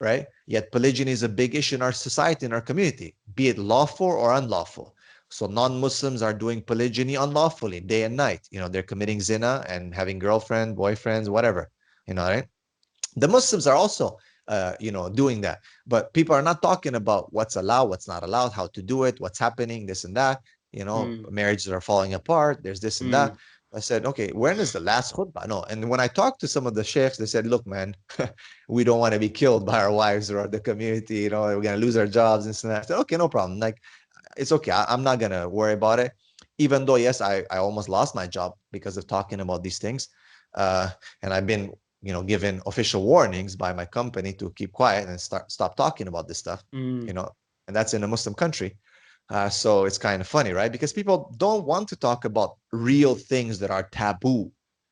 [0.00, 0.26] right?
[0.46, 4.06] Yet polygyny is a big issue in our society, in our community, be it lawful
[4.06, 4.94] or unlawful.
[5.30, 8.48] So non-Muslims are doing polygyny unlawfully, day and night.
[8.50, 11.70] You know, they're committing zina and having girlfriend, boyfriends, whatever.
[12.06, 12.46] You know, right?
[13.16, 14.16] The Muslims are also,
[14.48, 15.60] uh, you know, doing that.
[15.86, 19.20] But people are not talking about what's allowed, what's not allowed, how to do it,
[19.20, 20.40] what's happening, this and that.
[20.72, 21.30] You know, mm.
[21.30, 22.62] marriages are falling apart.
[22.62, 23.12] There's this and mm.
[23.12, 23.36] that.
[23.74, 25.46] I said, okay, when is the last khutbah?
[25.46, 25.62] No.
[25.64, 27.94] And when I talked to some of the sheikhs, they said, look, man,
[28.68, 31.16] we don't want to be killed by our wives or the community.
[31.16, 33.60] You know, we're going to lose our jobs and so I said, okay, no problem.
[33.60, 33.78] Like,
[34.38, 34.70] it's okay.
[34.70, 36.12] I, am not going to worry about it.
[36.56, 40.08] Even though, yes, I, I almost lost my job because of talking about these things.
[40.54, 40.88] Uh,
[41.22, 45.20] and I've been, you know, given official warnings by my company to keep quiet and
[45.20, 47.06] start stop talking about this stuff, mm.
[47.06, 47.28] you know,
[47.66, 48.76] and that's in a Muslim country.
[49.30, 50.72] Uh, so it's kind of funny, right?
[50.72, 54.50] Because people don't want to talk about real things that are taboo,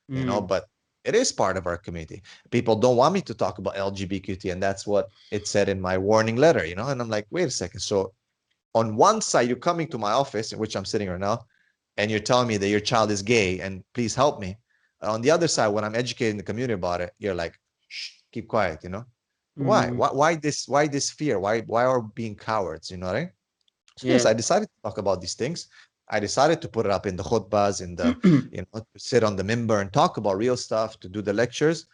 [0.08, 0.48] you know, Mm.
[0.48, 0.66] but
[1.04, 2.22] it is part of our community.
[2.50, 5.96] People don't want me to talk about LGBTQT, and that's what it said in my
[5.96, 6.88] warning letter, you know.
[6.88, 7.80] And I'm like, wait a second.
[7.80, 8.12] So
[8.74, 11.46] on one side, you're coming to my office, in which I'm sitting right now,
[11.96, 14.56] and you're telling me that your child is gay and please help me.
[15.02, 18.48] On the other side, when I'm educating the community about it, you're like, Shh, keep
[18.48, 19.04] quiet, you know.
[19.56, 19.87] Why?
[19.87, 19.96] Mm.
[19.96, 20.09] Why?
[20.09, 20.68] Why this?
[20.68, 21.38] Why this fear?
[21.38, 21.61] Why?
[21.62, 22.90] Why are being cowards?
[22.90, 23.30] You know what I mean?
[24.02, 25.68] Yes, I decided to talk about these things.
[26.09, 28.16] I decided to put it up in the khutbahs, in the
[28.52, 31.32] you know, to sit on the minbar and talk about real stuff, to do the
[31.32, 31.87] lectures,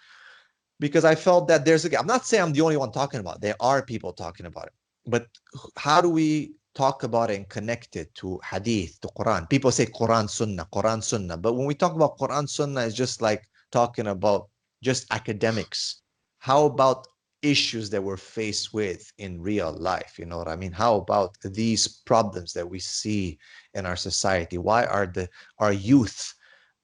[0.81, 1.99] because I felt that there's a.
[1.99, 3.37] I'm not saying I'm the only one talking about.
[3.37, 3.43] It.
[3.43, 4.73] There are people talking about it,
[5.07, 5.29] but
[5.77, 9.49] how do we talk about and connect it to hadith, to Quran?
[9.49, 13.23] People say Quran Sunnah, Quran Sunnah, but when we talk about Quran Sunnah, it's just
[13.23, 14.49] like talking about
[14.83, 16.03] just academics.
[16.39, 17.07] How about
[17.43, 20.19] issues that we're faced with in real life?
[20.19, 20.73] You know what I mean?
[20.73, 23.39] How about these problems that we see
[23.75, 24.59] in our society?
[24.59, 26.35] Why are the our youth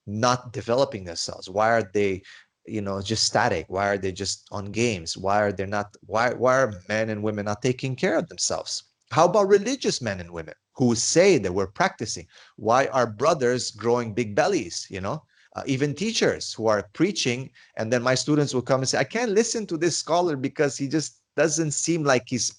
[0.05, 1.49] not developing themselves?
[1.49, 2.23] Why are they,
[2.65, 3.65] you know, just static?
[3.69, 5.17] Why are they just on games?
[5.17, 5.95] Why are they not?
[6.05, 8.83] Why why are men and women not taking care of themselves?
[9.11, 12.27] How about religious men and women who say that we're practicing?
[12.57, 14.85] Why are brothers growing big bellies?
[14.89, 15.23] You know,
[15.55, 19.03] uh, even teachers who are preaching, and then my students will come and say, "I
[19.03, 22.53] can't listen to this scholar because he just doesn't seem like he's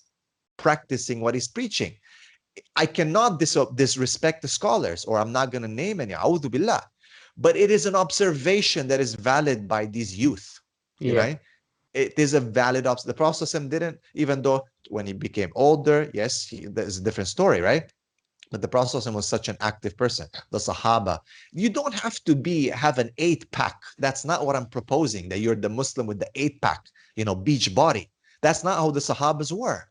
[0.57, 1.95] practicing what he's preaching."
[2.75, 6.15] I cannot dis- disrespect the scholars, or I'm not going to name any.
[6.15, 6.83] A'udhu billah.
[7.37, 10.61] But it is an observation that is valid by these youth.
[10.99, 11.27] You Yeah.
[11.27, 11.39] know,
[11.95, 13.09] it is a valid option.
[13.09, 17.91] The Prostacem didn't, even though when he became older, yes, he, a different story, right?
[18.51, 21.21] But the Prophet was such an active person, the Sahaba.
[21.53, 23.81] You don't have to be have an eight pack.
[23.99, 25.29] That's not what I'm proposing.
[25.29, 28.11] That you're the Muslim with the eight pack, you know, beach body.
[28.43, 29.85] That's not how the Sahabas were.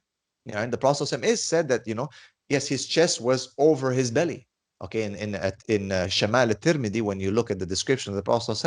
[0.45, 2.09] You know, and the Prophet is said that you know,
[2.49, 4.45] yes, his chest was over his belly.
[4.81, 5.35] Okay, in in
[5.69, 8.57] in uh, Shama'il al-Tirmidhi, when you look at the description of the Prophet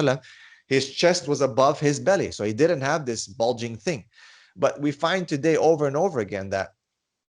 [0.73, 4.05] his chest was above his belly, so he didn't have this bulging thing.
[4.57, 6.69] But we find today over and over again that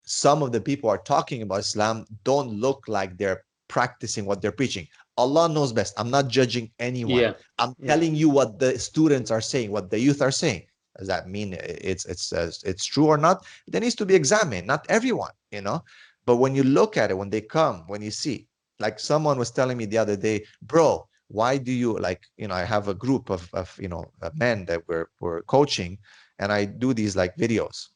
[0.04, 4.60] some of the people are talking about Islam don't look like they're practicing what they're
[4.60, 4.86] preaching.
[5.16, 5.94] Allah knows best.
[5.98, 7.22] I'm not judging anyone.
[7.22, 7.32] Yeah.
[7.58, 7.94] I'm Yeah.
[7.94, 10.62] telling you what the students are saying, what the youth are saying.
[10.98, 11.48] Does that mean
[11.94, 13.36] it's it's uh, it's true or not?
[13.70, 14.66] There needs to be examined.
[14.66, 15.78] Not everyone, you know.
[16.26, 18.36] But when you look at it, when they come, when you see,
[18.84, 20.36] like someone was telling me the other day,
[20.72, 24.10] bro, why do you like, you know, I have a group of of you know
[24.20, 25.98] uh, men that we're we're coaching,
[26.40, 27.88] and I do these like videos.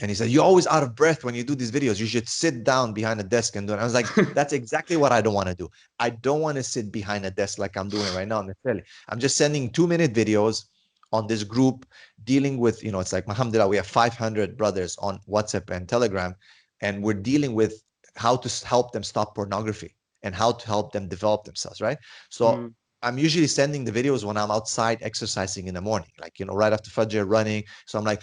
[0.00, 1.98] And he said, You're always out of breath when you do these videos.
[1.98, 3.78] You should sit down behind a desk and do it.
[3.78, 5.70] I was like, That's exactly what I don't want to do.
[5.98, 8.84] I don't want to sit behind a desk like I'm doing right now necessarily.
[9.08, 10.66] I'm just sending two minute videos
[11.12, 11.86] on this group
[12.24, 16.34] dealing with, you know, it's like, Alhamdulillah, we have 500 brothers on WhatsApp and Telegram,
[16.82, 17.82] and we're dealing with
[18.16, 21.98] how to help them stop pornography and how to help them develop themselves, right?
[22.30, 22.74] So Mm.
[23.02, 26.54] I'm usually sending the videos when I'm outside exercising in the morning, like, you know,
[26.54, 27.62] right after Fajr running.
[27.86, 28.22] So I'm like,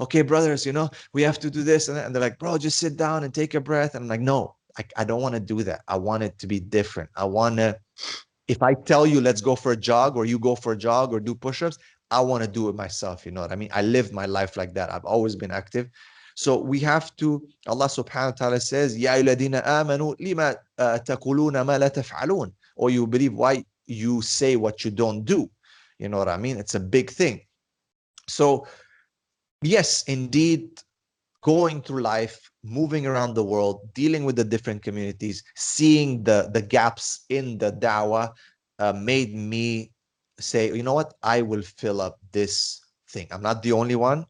[0.00, 1.88] okay, brothers, you know, we have to do this.
[1.88, 3.94] And, they're like, bro, just sit down and take a breath.
[3.94, 5.82] And I'm like, no, I, I don't want to do that.
[5.86, 7.10] I want it to be different.
[7.14, 7.78] I want to,
[8.48, 11.12] if I tell you, let's go for a jog or you go for a jog
[11.12, 11.78] or do push ups,
[12.10, 13.26] I want to do it myself.
[13.26, 13.70] You know what I mean?
[13.72, 14.92] I live my life like that.
[14.92, 15.88] I've always been active.
[16.36, 21.64] So we have to, Allah subhanahu wa ta'ala says, Ya ayyuhalladhina amanu lima uh, taquluna
[21.64, 22.52] ma la taf'alun.
[22.76, 25.50] Or you believe why you say what you don't do.
[25.98, 26.58] You know what I mean?
[26.58, 27.40] It's a big thing.
[28.28, 28.66] So,
[29.62, 30.68] yes, indeed,
[31.42, 36.60] going through life, moving around the world, dealing with the different communities, seeing the the
[36.60, 38.30] gaps in the dawah
[38.78, 39.90] uh, made me
[40.38, 41.14] say, you know what?
[41.22, 43.26] I will fill up this thing.
[43.30, 44.26] I'm not the only one.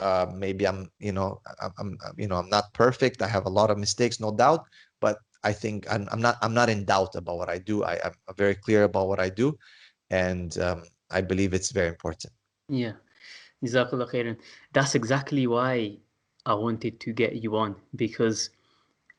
[0.00, 1.40] Uh, maybe I'm, you know,
[1.78, 3.22] I'm, you know, I'm not perfect.
[3.22, 4.64] I have a lot of mistakes, no doubt.
[5.00, 7.84] But I think I'm, I'm not, I'm not in doubt about what I do.
[7.84, 9.56] I, I'm very clear about what I do,
[10.10, 12.32] and um, I believe it's very important.
[12.68, 12.92] Yeah.
[13.62, 14.36] Jazakallah khairan.
[14.72, 15.98] That's exactly why
[16.46, 18.50] I wanted to get you on because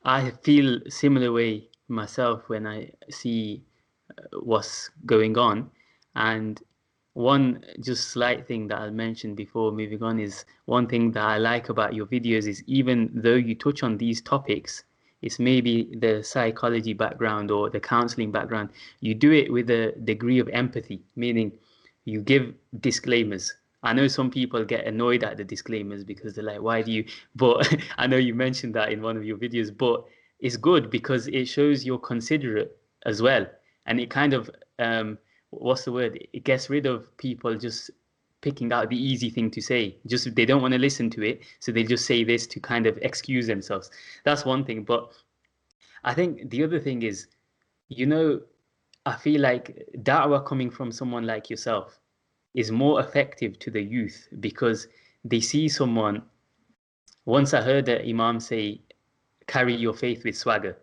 [0.04, 3.62] I feel similar way myself when I see
[4.10, 5.70] uh, what's going on.
[6.16, 6.60] And
[7.14, 11.38] one just slight thing that I mentioned before moving on is one thing that I
[11.38, 14.84] like about your videos is even though you touch on these topics,
[15.20, 20.38] it's maybe the psychology background or the counseling background, you do it with a degree
[20.38, 21.52] of empathy, meaning
[22.04, 23.54] you give disclaimers.
[23.82, 27.04] I know some people get annoyed at the disclaimers because they're like, why do you?
[27.36, 30.04] But I know you mentioned that in one of your videos, but
[30.40, 33.46] it's good because it shows you're considerate as well.
[33.86, 35.18] And it kind of, um,
[35.52, 36.18] what's the word?
[36.32, 37.90] It gets rid of people just
[38.40, 39.96] picking out the easy thing to say.
[40.06, 41.42] Just they don't want to listen to it.
[41.60, 43.90] So they just say this to kind of excuse themselves.
[44.24, 44.82] That's one thing.
[44.82, 45.12] But
[46.04, 47.28] I think the other thing is,
[47.88, 48.40] you know,
[49.06, 51.98] I feel like da'wah coming from someone like yourself
[52.54, 54.88] is more effective to the youth because
[55.24, 56.22] they see someone.
[57.24, 58.80] Once I heard the Imam say,
[59.46, 60.76] carry your faith with swagger.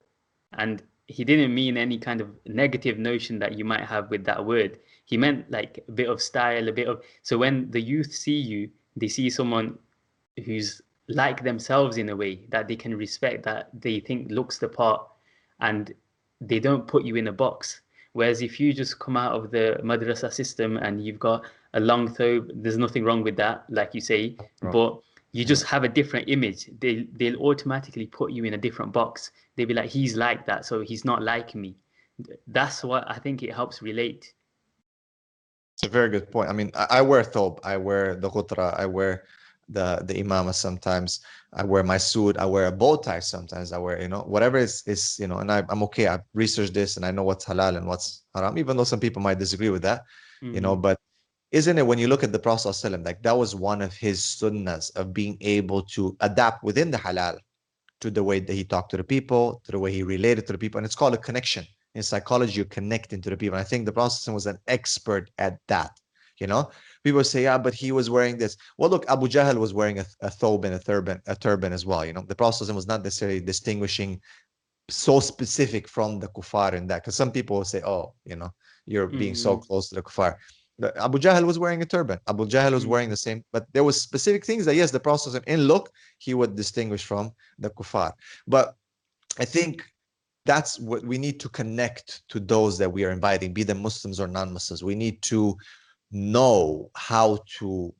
[0.53, 4.45] And he didn't mean any kind of negative notion that you might have with that
[4.45, 4.79] word.
[5.05, 7.01] He meant like a bit of style, a bit of.
[7.23, 9.77] So when the youth see you, they see someone
[10.45, 14.69] who's like themselves in a way that they can respect, that they think looks the
[14.69, 15.01] part,
[15.59, 15.93] and
[16.41, 17.81] they don't put you in a box.
[18.13, 21.43] Whereas if you just come out of the madrasa system and you've got
[21.73, 24.71] a long thobe, there's nothing wrong with that, like you say, Right.
[24.71, 24.99] but
[25.31, 26.69] you just have a different image.
[26.79, 29.31] They they'll automatically put you in a different box.
[29.55, 31.75] They'll be like, he's like that, so he's not like me.
[32.47, 34.33] That's what I think it helps relate.
[35.75, 36.49] It's a very good point.
[36.49, 39.23] I mean, I, I wear thobe, I wear the ghutra, I wear
[39.69, 41.21] the the imama sometimes.
[41.53, 43.71] I wear my suit, I wear a bow tie sometimes.
[43.71, 46.07] I wear, you know, whatever is is, you know, and I, I'm okay.
[46.07, 49.21] I've researched this and I know what's halal and what's haram, even though some people
[49.21, 50.03] might disagree with that,
[50.41, 50.81] you know, Mhm.
[50.81, 50.99] but
[51.51, 54.21] isn't it when you look at the prophet ﷺ, like that was one of his
[54.21, 57.37] sunnas of being able to adapt within the halal
[58.01, 60.53] to the way that he talked to the people to the way he related to
[60.53, 61.65] the people and it's called a connection.
[61.95, 63.57] In psychology you're connecting to the people.
[63.57, 65.91] And i think the prophet was an expert at that
[66.39, 66.69] you know?
[67.03, 68.55] People say yeah but he was wearing this.
[68.77, 72.05] Well look abu jahl was wearing a, a thoban a turban a turban as well
[72.05, 72.21] you know?
[72.21, 74.21] The prophet was not necessarily distinguishing
[74.89, 78.49] so specific from the kuffar in that because some people will say oh you know
[78.85, 79.43] you're being mm-hmm.
[79.43, 79.61] so mm.
[79.67, 80.35] close to the kuffar.
[80.79, 82.19] The- Abu Jahl was wearing a turban.
[82.27, 82.87] Abu Jahl was Mhm.
[82.87, 86.33] wearing the same, but there was specific things that yes, the Prophet in look he
[86.33, 88.13] would distinguish from the kuffar.
[88.47, 88.75] But
[89.37, 89.83] I think
[90.45, 94.19] that's what we need to connect to those that we are inviting, be them Muslims
[94.19, 94.81] or non-Muslims.
[94.83, 95.57] We need to
[96.11, 97.93] know how to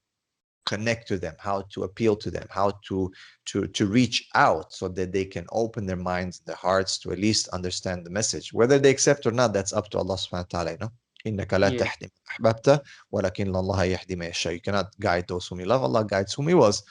[0.65, 3.11] connect to them, how to appeal to them, how to
[3.45, 7.19] to to reach out so that they can open their minds, their hearts to at
[7.19, 8.53] least understand the message.
[8.53, 10.91] Whether they accept or not, that's up to Allah subhanahu wa ta'ala, you know.
[11.26, 11.78] إنك لا Yeah.
[11.78, 12.82] تهدي من أحببت
[13.12, 14.55] ولكن الله يهدي من يشاء.
[14.55, 15.82] You cannot guide those whom you love.
[15.82, 16.82] Allah guides whom He wills.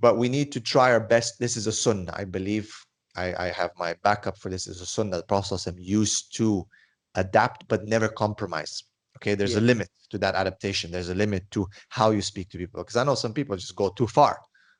[0.00, 1.38] But we need to try our best.
[1.38, 2.12] This is a sunnah.
[2.16, 2.68] I believe
[3.16, 4.66] I, I have my backup for this.
[4.66, 5.18] Is a sunnah.
[5.18, 6.66] The Prophet ﷺ used to
[7.14, 8.82] adapt but never compromise.
[9.18, 9.66] Okay, there's a Yeah.
[9.72, 10.90] limit to that adaptation.
[10.90, 12.80] There's a limit to how you speak to people.
[12.82, 14.34] Because I know some people just go too far,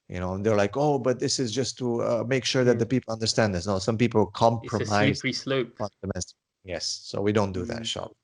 [0.08, 2.72] you know, and they're like, oh, but this is just to uh, make sure that
[2.74, 2.78] Yeah.
[2.84, 3.66] the people understand this.
[3.66, 5.72] No, some people It's a compromise slippery slope.
[5.80, 6.34] on the message.
[6.64, 7.86] Yes, so we don't do that, Mm.
[7.86, 8.16] inshallah.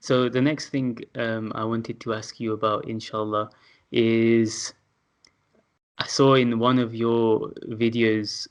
[0.00, 3.50] So the next thing um, I wanted to ask you about, inshallah,
[3.90, 4.74] is
[5.98, 8.48] I saw in one of your videos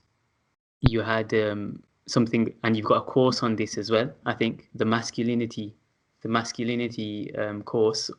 [0.82, 4.10] you had um, something, and you've got a course on this as well.
[4.26, 5.76] I think the masculinity,
[6.22, 8.10] the masculinity um, course,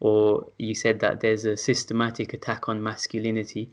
[0.00, 3.70] or you said that there's a systematic attack on masculinity.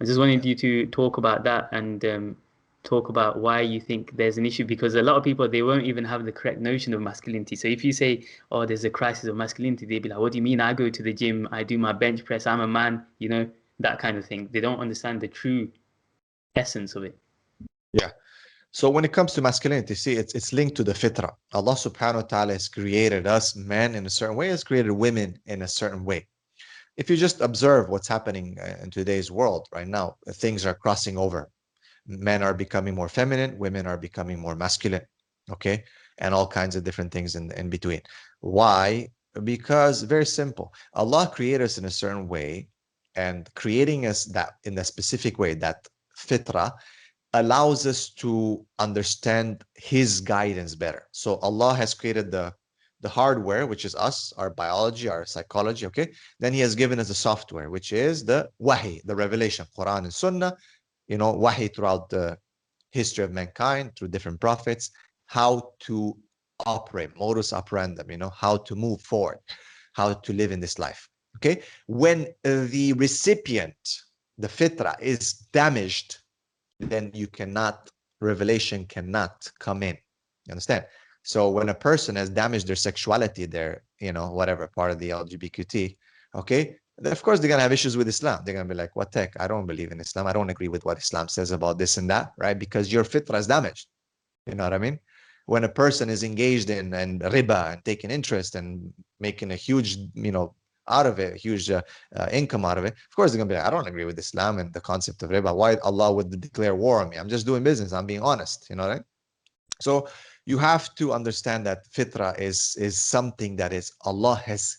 [0.00, 2.36] I just wanted you to talk about that and um,
[2.82, 5.84] talk about why you think there's an issue because a lot of people they won't
[5.84, 7.56] even have the correct notion of masculinity.
[7.56, 10.38] So if you say, "Oh, there's a crisis of masculinity," they'd be like, "What do
[10.38, 10.60] you mean?
[10.60, 13.48] I go to the gym, I do my bench press, I'm a man," you know,
[13.80, 14.48] that kind of thing.
[14.52, 15.70] They don't understand the true
[16.56, 17.16] essence of it.
[17.92, 18.10] Yeah.
[18.72, 21.30] So when it comes to masculinity, see, it's it's linked to the fitra.
[21.52, 25.38] Allah subhanahu wa ta'ala has created us men in a certain way, has created women
[25.46, 26.26] in a certain way.
[26.96, 31.16] If you just observe what's happening uh, in today's world right now, things are crossing
[31.16, 31.50] over.
[32.06, 35.06] Men are becoming more feminine, women are becoming more masculine,
[35.50, 35.84] okay?
[36.18, 38.00] And all kinds of different things in, in between.
[38.40, 39.08] Why?
[39.44, 40.74] Because very simple.
[40.94, 42.68] Allah created us in a certain way,
[43.14, 45.86] and creating us that in a specific way, that
[46.16, 46.72] fitra,
[47.34, 52.52] allows us to understand his guidance better so allah has created the
[53.00, 57.08] the hardware which is us our biology our psychology okay then he has given us
[57.08, 60.54] the software which is the wahi the revelation quran and sunnah
[61.12, 62.26] you know wahi throughout the
[62.90, 64.90] history of mankind through different prophets
[65.26, 65.50] how
[65.86, 66.16] to
[66.66, 69.38] operate modus operandum you know how to move forward
[69.92, 71.02] how to live in this life
[71.36, 71.62] okay?
[71.86, 73.76] When the recipient
[74.38, 76.18] the fitra is damaged
[76.80, 77.90] then you cannot
[78.20, 79.96] revelation cannot come in
[80.46, 80.86] you understand?
[81.24, 85.10] So when a person has damaged their sexuality their you know whatever part of the
[85.10, 85.74] lgbtq
[86.34, 86.62] okay
[87.04, 89.48] of course they're gonna have issues with islam they're gonna be like what heck i
[89.48, 92.32] don't believe in islam i don't agree with what islam says about this and that
[92.38, 93.86] right because your fitra is damaged
[94.46, 94.98] you know what i mean
[95.46, 99.96] when a person is engaged in and riba and taking interest and making a huge
[100.14, 100.54] you know
[100.88, 101.82] out of it, a huge uh,
[102.16, 102.92] uh, income out of it.
[102.92, 105.30] Of course, they're gonna be like, I don't agree with Islam and the concept of
[105.30, 105.54] riba.
[105.54, 107.16] Why Allah would declare war on me?
[107.16, 107.92] I'm just doing business.
[107.92, 108.66] I'm being honest.
[108.68, 109.02] You know right?
[109.80, 110.08] So
[110.46, 114.78] you have to understand that fitra is is something that is Allah has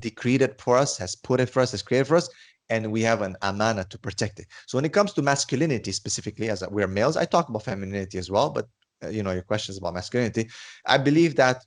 [0.00, 2.28] decreed it for us, has put it for us, has created for us.
[2.70, 4.46] and we have an amana to protect it.
[4.66, 8.30] So when it comes to masculinity specifically, as we're males, I talk about femininity as
[8.30, 8.68] well, but
[9.02, 10.48] uh, you know your questions about masculinity.
[10.86, 11.64] I believe that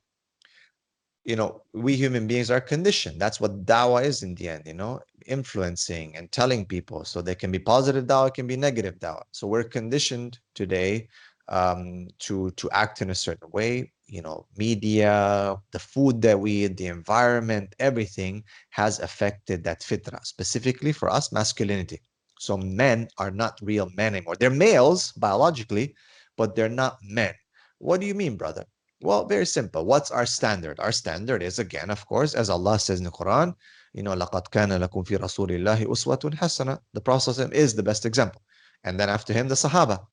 [1.25, 3.19] you know we human beings are conditioned.
[3.21, 4.63] That's what dawa is in the end.
[4.65, 7.05] You know, influencing and telling people.
[7.05, 9.23] So they can be positive dawah, can be negative dawa.
[9.31, 11.09] So we're conditioned today
[11.47, 16.64] um, to to act in a certain way you know media the food that we
[16.64, 22.00] eat the environment everything has affected that fitra specifically for us masculinity
[22.38, 25.94] so men are not real men anymore they're males biologically
[26.36, 27.34] but they're not men
[27.78, 28.64] what do you mean brother
[29.02, 32.98] well very simple what's our standard our standard is again of course as allah says
[32.98, 33.54] in the quran
[33.94, 38.06] you know لَقَدْ كَانَ لَكُمْ فِي رَسُولِ اللَّهِ أُسْوَةٌ حَسَنَةٌ the prophet is the best
[38.06, 38.42] example
[38.84, 40.06] and then after him the sahaba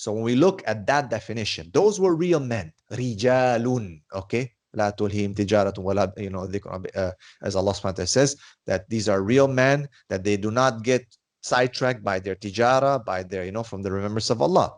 [0.00, 2.72] so when we look at that definition, those were real men.
[2.90, 4.00] Rijalun.
[4.14, 4.50] Okay.
[4.74, 7.10] لا تلهيهم تجارة ولا you know uh,
[7.42, 8.36] as Allah subhanahu says
[8.66, 11.04] that these are real men that they do not get
[11.42, 14.72] sidetracked by their tijara by their you know from the remembrance of Allah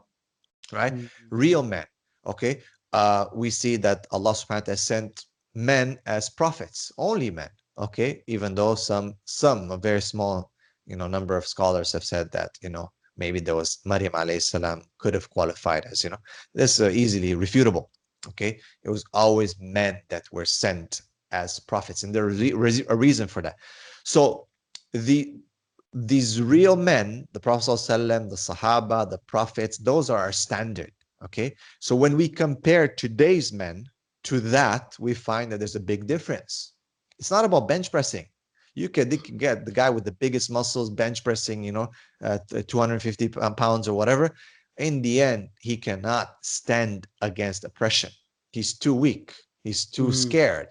[0.72, 1.36] right mm-hmm.
[1.36, 1.84] real men
[2.26, 2.62] okay
[2.94, 8.24] uh, we see that Allah subhanahu wa ta'ala sent men as prophets only men okay
[8.26, 10.50] even though some some a very small
[10.86, 14.41] you know number of scholars have said that you know maybe there was Maryam alayhi
[14.41, 16.17] salam could have qualified as, you know,
[16.53, 17.87] this is easily refutable.
[18.27, 18.59] Okay.
[18.83, 21.01] It was always men that were sent
[21.31, 22.03] as prophets.
[22.03, 23.55] And there's a reason for that.
[24.03, 24.47] So
[24.93, 25.35] the
[25.93, 30.91] these real men, the Prophet ﷺ, the Sahaba, the prophets, those are our standard.
[31.23, 31.55] Okay.
[31.79, 33.85] So when we compare today's men
[34.25, 36.73] to that, we find that there's a big difference.
[37.17, 38.27] It's not about bench pressing
[38.77, 41.89] you can, get the guy with the biggest muscles bench pressing, you know,
[42.21, 44.35] at 250 pounds or whatever.
[44.77, 48.11] In the end, he cannot stand against oppression.
[48.51, 49.33] He's too weak.
[49.63, 50.13] He's too mm.
[50.13, 50.67] scared.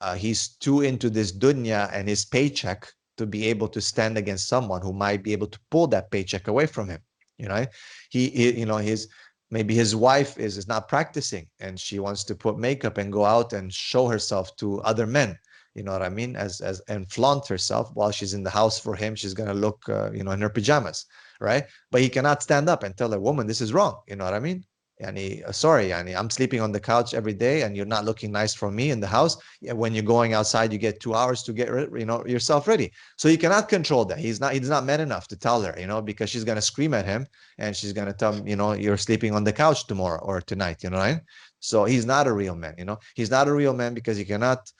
[0.00, 4.48] Uh, he's too into this dunya and his paycheck to be able to stand against
[4.48, 7.02] someone who might be able to pull that paycheck away from him.
[7.36, 7.66] You know,
[8.08, 9.08] he, he you know, his
[9.50, 13.26] maybe his wife is, is not practicing and she wants to put makeup and go
[13.26, 15.38] out and show herself to other men
[15.80, 18.78] you know what i mean as as and flaunt herself while she's in the house
[18.78, 21.06] for him she's to look uh, you know in her pajamas
[21.40, 21.64] right?
[21.90, 24.34] But he cannot stand up and tell a woman this is wrong you know what
[24.34, 24.64] i mean?
[25.02, 28.04] And he, uh, sorry and i'm sleeping on the couch every day and you're not
[28.04, 29.34] looking nice for me in the house.
[29.82, 31.68] When you're going outside you get two hours to get
[32.02, 32.92] you know yourself ready.
[33.16, 34.18] So you cannot control that.
[34.18, 36.70] He's not he's not man enough to tell her you know because she's going to
[36.72, 37.26] scream at him
[37.56, 40.42] and she's going to tell him you know you're sleeping on the couch tomorrow or
[40.42, 41.20] tonight you know right
[41.60, 42.98] so he's not a real man you know?
[43.14, 44.70] He's not a real man because he cannot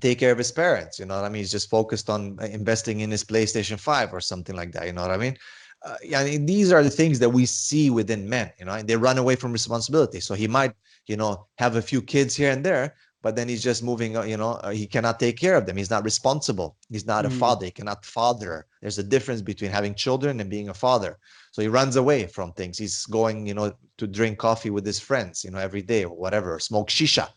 [0.00, 0.98] take care of his parents.
[0.98, 1.40] You know what I mean?
[1.40, 4.86] He's just focused on uh, investing in his PlayStation 5 or something like that.
[4.86, 5.36] You know what I mean?
[5.84, 8.72] Uh, yeah, I mean, these are the things that we see within men, you know,
[8.72, 10.20] and they run away from responsibility.
[10.20, 10.72] So he might,
[11.06, 14.22] you know, have a few kids here and there, but then he's just moving, uh,
[14.22, 15.76] you know, uh, he cannot take care of them.
[15.76, 16.76] He's not responsible.
[16.90, 17.28] He's not mm.
[17.28, 17.66] a father.
[17.66, 18.66] He cannot father.
[18.80, 21.18] There's a difference between having children and being a father.
[21.52, 22.76] So he runs away from things.
[22.78, 26.14] He's going, you know, to drink coffee with his friends, you know, every day or
[26.14, 27.28] whatever, or smoke shisha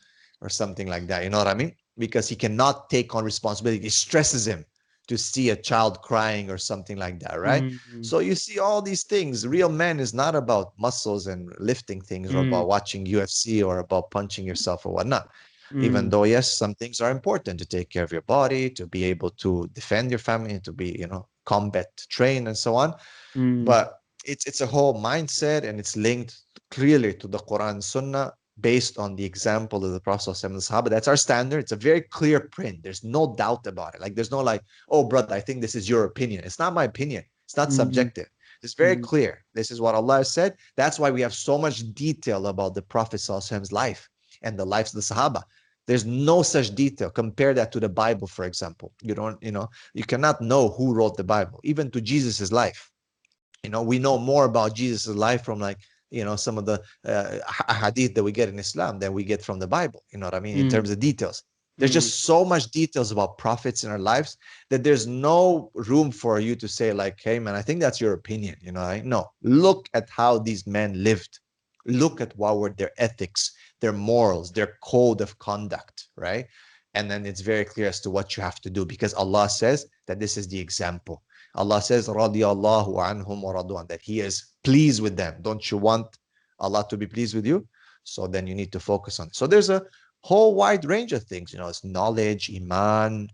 [0.41, 1.23] or something like that.
[1.23, 1.75] You know what I mean?
[2.01, 3.87] Because he cannot take on responsibility.
[3.87, 4.65] It stresses him
[5.07, 7.63] to see a child crying or something like that, right?
[7.63, 8.01] Mm-hmm.
[8.03, 9.47] So you see all these things.
[9.47, 12.37] Real men is not about muscles and lifting things mm-hmm.
[12.37, 12.73] or about mm.
[12.75, 15.25] watching UFC or about punching yourself or whatnot.
[15.27, 15.83] Mm-hmm.
[15.83, 16.11] Even mm.
[16.11, 19.31] though, yes, some things are important to take care of your body, to be able
[19.43, 22.95] to defend your family, to be, you know, combat train and so on.
[23.35, 23.65] Mm.
[23.65, 26.33] But it's it's a whole mindset and it's linked
[26.69, 30.89] clearly to the Quran Sunnah based on the example of the Prophet and the Sahaba.
[30.89, 31.59] That's our standard.
[31.59, 32.83] It's a very clear print.
[32.83, 34.01] There's no doubt about it.
[34.01, 36.43] Like there's no like, oh brother, I think this is your opinion.
[36.43, 37.23] It's not my opinion.
[37.45, 37.77] It's not mm-hmm.
[37.77, 38.27] subjective.
[38.63, 39.05] It's very mm-hmm.
[39.05, 39.43] clear.
[39.53, 40.55] This is what Allah has said.
[40.75, 44.09] That's why we have so much detail about the Prophet Prophet's life
[44.43, 45.43] and the lives of the Sahaba.
[45.87, 47.09] There's no such detail.
[47.09, 48.93] Compare that to the Bible, for example.
[49.01, 52.91] You don't, you know, you cannot know who wrote the Bible, even to Jesus's life.
[53.63, 55.79] You know, we know more about Jesus's life from like
[56.11, 57.39] you know some of the uh,
[57.73, 60.35] hadith that we get in islam than we get from the bible you know what
[60.35, 60.61] i mean mm.
[60.61, 61.43] in terms of details
[61.77, 61.95] there's mm.
[61.95, 64.37] just so much details about prophets in our lives
[64.69, 68.13] that there's no room for you to say like hey man i think that's your
[68.13, 69.05] opinion you know right?
[69.05, 71.39] no look at how these men lived
[71.85, 76.45] look at what were their ethics their morals their code of conduct right
[76.93, 79.87] and then it's very clear as to what you have to do because allah says
[80.07, 81.23] that this is the example
[81.55, 85.35] Allah says, radiyallahu anhum wa that He is pleased with them.
[85.41, 86.07] Don't you want
[86.59, 87.67] Allah to be pleased with you?
[88.03, 89.35] So then you need to focus on it.
[89.35, 89.83] So there's a
[90.21, 91.53] whole wide range of things.
[91.53, 93.29] You know, it's knowledge, iman,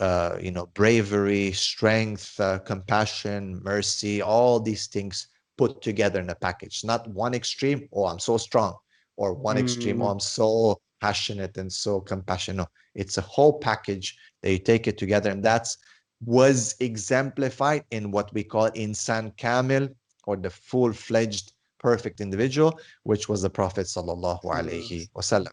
[0.00, 6.34] uh, you know, bravery, strength, uh, compassion, mercy, all these things put together in a
[6.34, 6.82] package.
[6.84, 8.74] Not one extreme, oh, I'm so strong,
[9.16, 9.60] or one mm.
[9.60, 12.56] extreme, oh, I'm so passionate and so compassionate.
[12.58, 15.78] No, it's a whole package that you take it together, and that's
[16.24, 19.88] was exemplified in what we call insan kamil
[20.26, 25.50] or the full-fledged perfect individual, which was the Prophet sallallahu alaihi wasallam.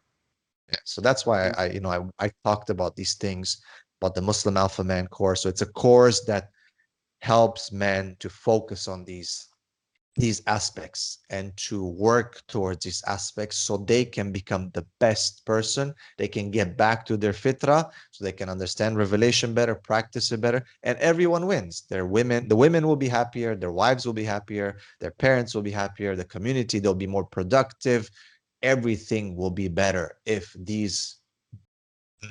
[0.69, 3.61] Yeah, so that's why I, you know, I, I talked about these things
[3.99, 5.41] about the Muslim Alpha Man course.
[5.41, 6.49] So it's a course that
[7.21, 9.48] helps men to focus on these
[10.15, 15.93] these aspects and to work towards these aspects so they can become the best person.
[16.17, 20.41] They can get back to their fitra so they can understand revelation better practice it
[20.41, 21.83] better and everyone wins.
[21.89, 25.61] Their women the women will be happier their wives will be happier their parents will
[25.61, 28.09] be happier the community they'll be more productive.
[28.61, 31.19] Everything will be better if these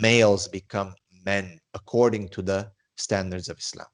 [0.01, 3.87] males become men according to the standards of islam.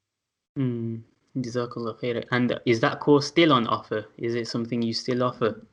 [0.59, 1.03] Mm,
[1.37, 2.25] Jazakallah khair.
[2.31, 4.07] And is that course still on offer?
[4.19, 5.67] Is it something you still offer?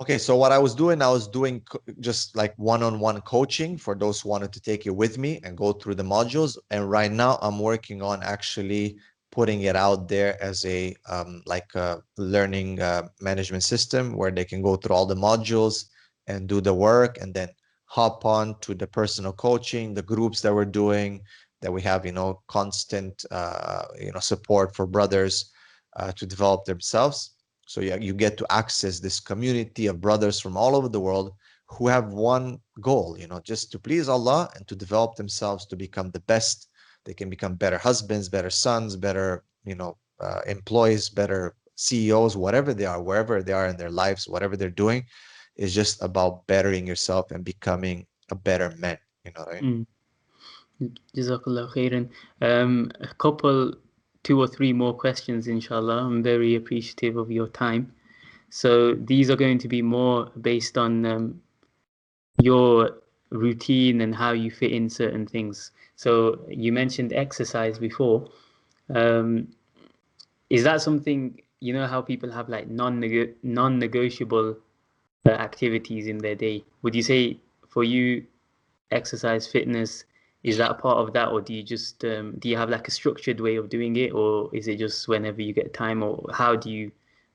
[0.00, 1.62] Okay, so what I was doing, I was doing
[2.00, 5.72] just like one-on-one coaching for those who wanted to take it with me and go
[5.72, 6.58] through the modules.
[6.72, 8.96] And right now, I'm working on actually
[9.30, 14.44] putting it out there as a um, like a learning uh, management system where they
[14.44, 15.84] can go through all the modules
[16.26, 17.48] and do the work, and then
[17.84, 21.20] hop on to the personal coaching, the groups that we're doing,
[21.60, 25.50] that we have, you know, constant, uh, you know, support for brothers
[25.96, 27.34] uh, to develop themselves.
[27.66, 31.32] So yeah, you get to access this community of brothers from all over the world
[31.66, 35.76] who have one goal, you know, just to please Allah and to develop themselves to
[35.76, 36.68] become the best.
[37.04, 42.74] They can become better husbands, better sons, better, you know, uh, employees, better CEOs, whatever
[42.74, 45.04] they are, wherever they are in their lives, whatever they're doing,
[45.56, 48.98] is just about bettering yourself and becoming a better man.
[49.24, 49.62] You know, right?
[49.62, 49.86] Mm.
[51.16, 52.08] Jazakallah khairan.
[52.40, 53.74] Um, a couple,
[54.22, 56.04] two or three more questions, inshallah.
[56.04, 57.92] I'm very appreciative of your time.
[58.50, 61.40] So these are going to be more based on um,
[62.40, 62.98] your
[63.30, 65.72] routine and how you fit in certain things.
[65.96, 68.28] So you mentioned exercise before.
[68.94, 69.48] Um,
[70.50, 73.02] is that something you know how people have like non
[73.42, 74.56] non negotiable
[75.26, 76.64] uh, activities in their day?
[76.82, 78.26] Would you say for you,
[78.90, 80.04] exercise, fitness
[80.44, 82.86] is that a part of that or do you just um, do you have like
[82.86, 86.22] a structured way of doing it or is it just whenever you get time or
[86.32, 86.92] how do you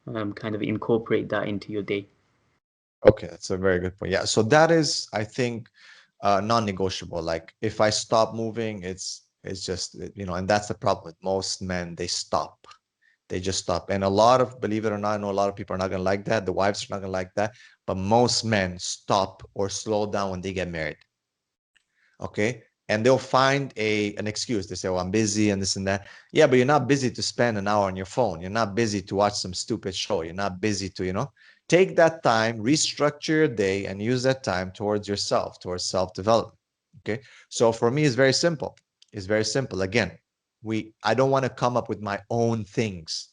[0.08, 2.08] um, kind of incorporate that into your day?
[3.08, 4.12] Okay that's a very good point.
[4.12, 5.68] Yeah so that is i think
[6.22, 7.22] uh, non-negotiable.
[7.22, 11.16] Like if i stop moving it's it's just you know and that's the problem with
[11.24, 12.68] most men they stop.
[13.30, 13.90] They just stop.
[13.90, 15.80] And a lot of believe it or not i know a lot of people are
[15.80, 16.46] not going to like that.
[16.46, 17.56] The wives are not going to like that.
[17.88, 20.98] But most men stop or slow down when they get married.
[22.22, 24.68] Okay and they'll find a an excuse.
[24.68, 27.22] They say, "Well, I'm busy and this and that." Yeah, but you're not busy to
[27.22, 28.42] spend an hour on your phone.
[28.42, 30.22] You're not busy to watch some stupid show.
[30.24, 31.32] You're not busy to, you know,
[31.70, 36.58] take that time, restructure your day, and use that time towards yourself, towards self-development.
[37.02, 37.22] Okay.
[37.50, 38.76] So for me, it's very simple.
[39.14, 39.84] It's very simple.
[39.84, 40.12] Again,
[40.64, 43.30] we I don't want to come up with my own things.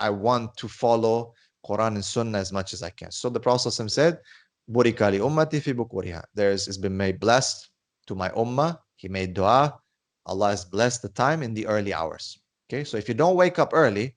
[0.00, 1.32] I want to follow
[1.66, 3.10] Quran and Sunnah as much as I can.
[3.10, 4.18] So the Prophet said,
[4.70, 7.70] "Burikali ummati fi bukuriha." There's it's been made blessed
[8.06, 9.78] to my ummah he made dua.
[10.26, 12.38] Allah has blessed the time in the early hours.
[12.68, 14.14] Okay, so if you don't wake up early,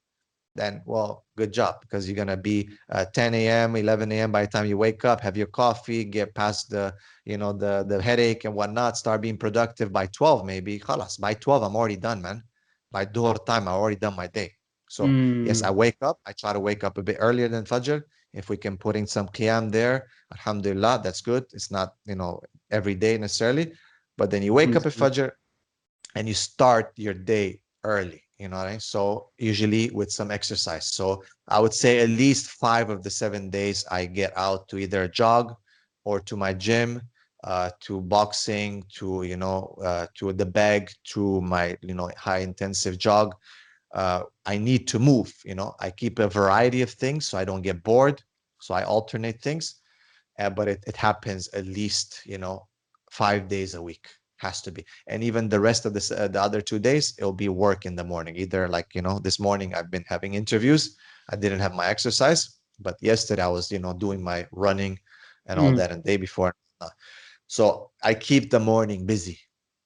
[0.56, 4.32] then well, good job because you're gonna be uh, 10 a.m., 11 a.m.
[4.32, 7.86] by the time you wake up, have your coffee, get past the you know the
[7.88, 10.80] the headache and whatnot, start being productive by 12 maybe.
[10.80, 12.44] Khalas, by 12 I'm already done, man.
[12.92, 14.52] By dhuhr time I already done my day.
[14.90, 15.48] So mm.
[15.48, 16.20] yes, I wake up.
[16.26, 18.04] I try to wake up a bit earlier than Fajr.
[18.34, 21.46] If we can put in some qiyam there, Alhamdulillah, that's good.
[21.54, 23.72] It's not you know every day necessarily,
[24.22, 25.32] but then you wake up at Fajr
[26.14, 28.80] and you start your day early, you know what I mean?
[28.80, 30.86] So usually with some exercise.
[30.86, 34.78] So I would say at least five of the seven days I get out to
[34.78, 35.56] either a jog
[36.06, 37.02] or to my gym,
[37.44, 42.44] uh, to boxing, to, you know, uh, to the bag, to my, you know, high
[42.50, 43.34] intensive jog.
[43.96, 47.46] Uh, I need to move, you know, I keep a variety of things so I
[47.50, 48.22] don't get bored.
[48.60, 49.82] So I alternate things,
[50.38, 52.68] uh, but it, it happens at least, you know,
[53.12, 54.08] five days a week
[54.38, 54.84] has to be.
[55.08, 57.96] And even the rest of this uh, the other two days it'll be work in
[57.96, 58.36] the morning.
[58.36, 60.98] Either like you know this morning i've been having interviews
[61.30, 65.00] i didn't have my exercise but yesterday i was you know doing my running
[65.46, 65.78] and all mm.
[65.78, 66.54] that and day before
[67.48, 69.40] so i keep the morning busy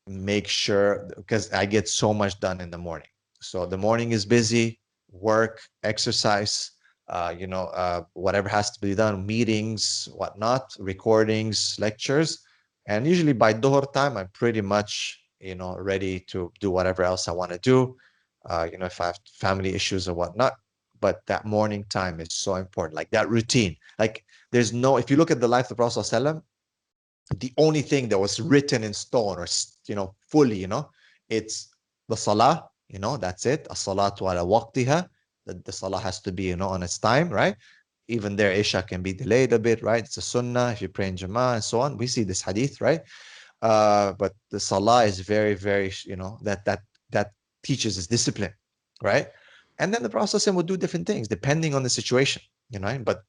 [0.08, 3.08] make sure because i get so much done in the morning.
[3.42, 4.80] So the morning is busy
[5.12, 6.72] work exercise
[7.08, 12.45] uh, you know uh, whatever has to be done meetings whatnot recordings lectures
[12.88, 17.28] and usually by dhuhr time, I'm pretty much, you know, ready to do whatever else
[17.28, 17.98] I want to do.
[18.46, 20.54] Uh, you know, if I have family issues or whatnot.
[21.02, 23.76] But that morning time is so important, like that routine.
[24.00, 26.42] Like there's no, if you look at the life of the Prophet
[27.40, 29.48] the only thing that was written in stone or,
[29.88, 30.90] you know, fully, you know,
[31.30, 31.70] it's
[32.08, 33.66] the salah, you know, that's it.
[33.70, 35.10] A As-salatu ala waqtiha.
[35.46, 37.56] The, the salah has to be, you know, on its time, right?
[38.08, 40.03] Even there, Isha can be delayed a bit, right?
[40.03, 41.97] It's a sunnah if you pray in Jama'ah and so on.
[41.97, 43.01] We see this hadith, right?
[43.62, 46.82] Uh, but the salah is very, very, you know, that that
[47.12, 47.32] that
[47.64, 48.53] teaches us discipline,
[49.01, 49.30] right?
[49.80, 52.99] And then the Prophet would do different things depending on the situation, you know.
[52.99, 53.24] But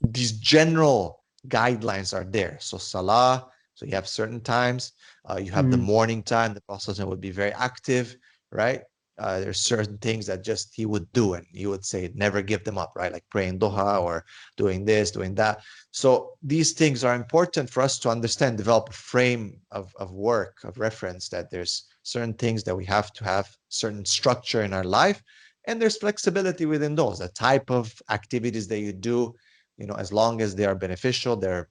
[0.00, 2.56] these general guidelines are there.
[2.60, 4.92] So salah, so you have certain times.
[5.28, 5.72] Uh, you have mm.
[5.72, 6.54] the morning time.
[6.54, 8.16] The Prophet would be very active,
[8.52, 8.82] right?
[9.18, 12.64] Uh, there's certain things that just he would do and he would say never give
[12.64, 13.12] them up right?
[13.12, 14.24] Like praying doha or
[14.56, 15.62] doing this doing that.
[15.92, 20.58] So these things are important for us to understand develop a frame of, of work
[20.64, 24.84] of reference that there's certain things that we have to have certain structure in our
[24.84, 25.22] life
[25.66, 27.20] and there's flexibility within those.
[27.20, 29.34] The type of activities that you do
[29.76, 31.68] you know as long as they are beneficial they're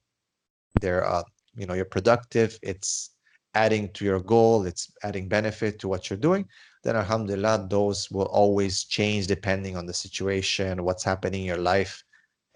[0.81, 1.23] they're uh,
[1.55, 3.11] you know you're productive it's
[3.53, 6.45] adding to your goal it's adding benefit to what you're doing
[6.83, 12.03] then alhamdulillah those will always change depending on the situation what's happening in your life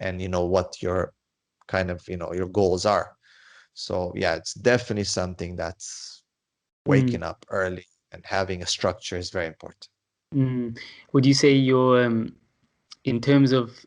[0.00, 1.12] and you know what your
[1.66, 3.16] kind of you know your goals are
[3.74, 6.22] so yeah it's definitely something that's
[6.86, 7.26] waking mm.
[7.26, 9.88] up early and having a structure is very important
[10.34, 10.76] mm.
[11.12, 12.34] would you say your um,
[13.04, 13.84] in terms of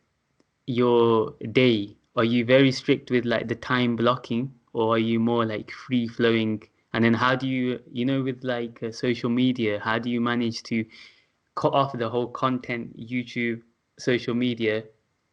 [0.68, 5.46] your day are you very strict with like the time blocking or are you more
[5.46, 6.62] like free flowing
[6.94, 10.22] and then how do you you know with like uh, social media how do you
[10.22, 10.86] manage to
[11.56, 13.62] cut off the whole content youtube
[14.00, 14.84] social media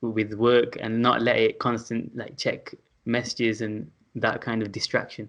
[0.00, 5.28] with work and not let it constant like check messages and that kind of distraction?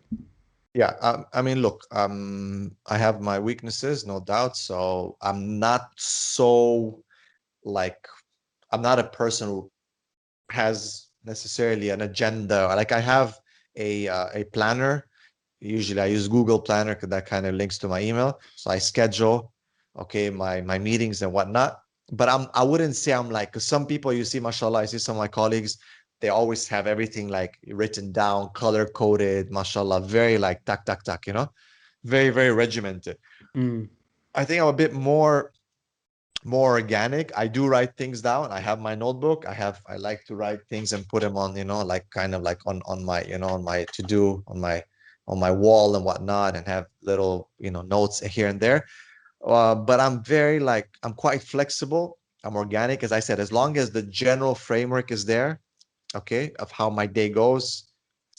[0.74, 4.56] Yeah um, i mean look um i have my weaknesses no doubt.
[4.56, 7.04] So i'm not so
[7.64, 8.08] like
[8.72, 9.72] i'm not a person who
[10.52, 12.68] has necessarily an agenda.
[12.68, 13.40] Like i have
[13.76, 15.08] a uh, a planner
[15.60, 18.40] usually I use Google Planner because that kind of links to my email.
[18.56, 19.52] So I schedule,
[19.98, 21.80] okay, my my meetings and whatnot.
[22.12, 24.98] But I'm I wouldn't say I'm like because some people you see, mashallah, I see
[24.98, 25.78] some of my colleagues,
[26.22, 31.28] they always have everything like written down, color coded, mashallah, very like tak tak tak,
[31.28, 31.50] you know,
[32.04, 33.18] very very regimented.
[33.56, 33.90] Mm.
[34.36, 35.52] I think I'm a bit more
[36.44, 37.32] more organic.
[37.38, 38.52] I do write things down.
[38.52, 39.46] I have my notebook.
[39.46, 42.34] I have I like to write things and put them on, you know, like kind
[42.34, 44.84] of like on on my, you know, on my to do on my
[45.30, 48.86] on my wall and whatnot and have little you know notes here and there.
[49.46, 52.18] Uh, but i'm very like i'm quite flexible.
[52.44, 55.60] I'm organic as i said as long as the general framework is there
[56.16, 57.90] okay of how my day goes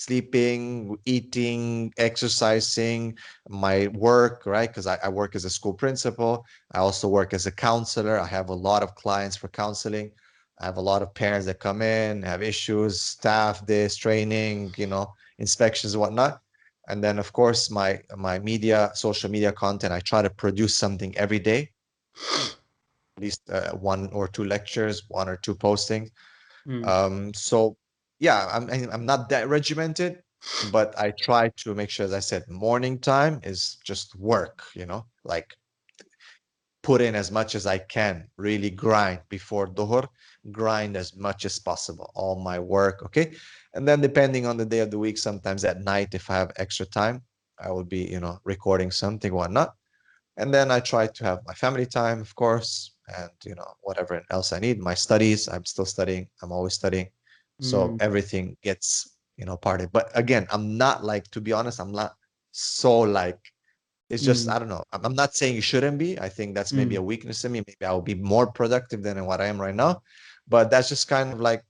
[0.01, 3.14] sleeping eating exercising
[3.51, 4.70] my work right?
[4.70, 6.47] Because I, I work as a school principal.
[6.72, 8.18] I also work as a counselor.
[8.18, 10.11] I have a lot of clients for counseling.
[10.59, 14.86] I have a lot of parents that come in have issues staff this training you
[14.86, 16.41] know inspections and whatnot
[16.91, 21.16] and then of course my my media social media content i try to produce something
[21.16, 21.70] every day.
[23.16, 26.11] At least uh, one or two lectures one or two postings.
[26.66, 26.86] Mm.
[26.86, 27.76] um so
[28.18, 30.22] yeah i'm i'm not that regimented
[30.72, 34.84] but i try to make sure as i said morning time is just work you
[34.84, 35.57] know like
[36.82, 40.07] put in as much as i can really grind before dhuhr
[40.53, 43.32] grind as much as possible all my work okay
[43.75, 46.53] and then depending on the day of the week sometimes at night if i have
[46.57, 47.23] extra time
[47.61, 49.75] i will be you know recording something or whatnot
[50.37, 54.23] and then i try to have my family time of course and you know whatever
[54.31, 57.09] else i need my studies i'm still studying i'm always studying
[57.61, 58.03] so mm.
[58.03, 62.14] everything gets you know parted but again i'm not like to be honest i'm not
[62.53, 63.39] so like
[64.09, 64.53] it's just mm.
[64.53, 66.99] i don't know I'm, not saying you shouldn't be i think that's maybe mm.
[66.99, 69.75] a weakness in me maybe i will be more productive than what i am right
[69.75, 70.03] now
[70.49, 71.62] but that's just kind of like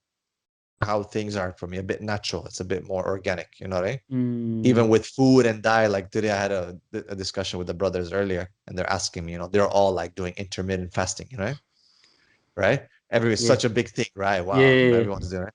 [0.83, 3.83] how things are for me a bit natural it's a bit more organic you know
[3.83, 4.65] right mm.
[4.65, 6.77] even with food and diet like today i had a,
[7.09, 10.15] a, discussion with the brothers earlier and they're asking me you know they're all like
[10.15, 11.55] doing intermittent fasting you know
[12.61, 12.83] right?
[13.11, 13.37] Every yeah.
[13.37, 14.41] such a big thing right?
[14.45, 15.55] Wow yeah, everyone's doing it.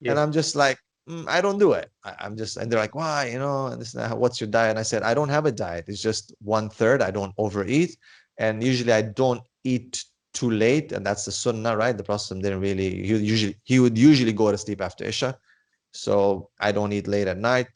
[0.00, 0.12] Yeah.
[0.12, 1.88] and i'm just like mm, i don't do it.
[2.04, 4.70] I, am just and they're like why you know and this and what's your diet?
[4.70, 7.96] And i said i don't have a diet it's just one third i don't overeat
[8.38, 11.96] and usually i don't eat too late, and that's the sunnah, right?
[11.96, 15.38] The Prophet didn't really he usually he would usually go to sleep after Isha.
[15.92, 17.68] So I don't eat late at night.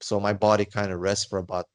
[0.00, 1.66] So my body kind of rests for about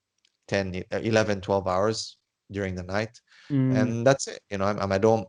[0.48, 2.18] 10, 11, 12 hours
[2.52, 3.20] during the night.
[3.52, 3.76] Mm.
[3.76, 4.40] And that's it.
[4.50, 5.28] You know, I'm, I don't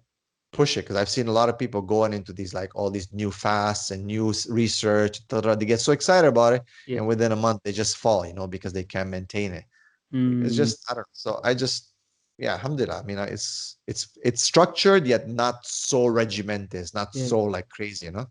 [0.53, 3.13] push it because I've seen a lot of people going into these like all these
[3.13, 5.27] new fasts and new research.
[5.29, 6.99] They get so excited about it, yeah.
[6.99, 9.65] and within a month they just fall, you know, because they can't maintain it.
[10.13, 10.45] Mm.
[10.45, 11.13] It's just I don't know.
[11.13, 11.93] So I just
[12.39, 17.27] yeah alhamdulillah i mean it's it's it's structured yet not so regimented it's not yeah.
[17.27, 18.27] so like crazy you know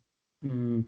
[0.46, 0.84] mm.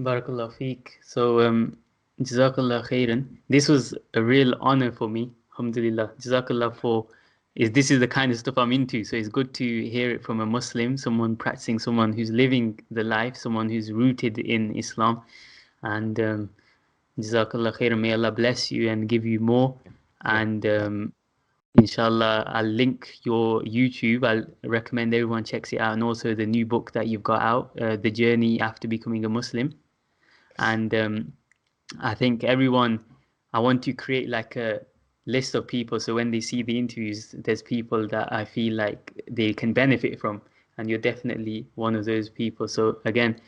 [0.00, 1.76] barakallah feek so um
[2.20, 7.06] jazakallah khairan this was a real honor for me alhamdulillah jazakallah for
[7.54, 9.04] is this is the kind of stuff I'm into.
[9.04, 13.04] So it's good to hear it from a Muslim, someone practicing, someone who's living the
[13.04, 15.22] life, someone who's rooted in Islam.
[15.82, 16.50] And um,
[17.18, 18.00] Jazakallah khairan.
[18.00, 19.74] May Allah bless you and give you more.
[20.24, 21.12] And um,
[21.78, 24.26] Inshallah, I'll link your YouTube.
[24.26, 27.80] I'll recommend everyone checks it out, and also the new book that you've got out,
[27.80, 29.74] uh, "The Journey After Becoming a Muslim."
[30.58, 31.32] And um,
[32.00, 33.00] I think everyone,
[33.54, 34.80] I want to create like a
[35.26, 35.98] list of people.
[35.98, 40.20] So when they see the interviews, there's people that I feel like they can benefit
[40.20, 40.42] from
[40.78, 42.68] and you're definitely one of those people.
[42.68, 43.40] So again,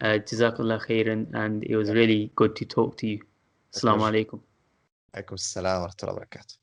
[0.00, 3.20] uh, jazakallah khairan, and it was really good to talk to you.
[3.74, 4.40] Assalamu alaikum.
[5.14, 6.61] Alaikum assalam wa rahmatullahi wa barakatuh.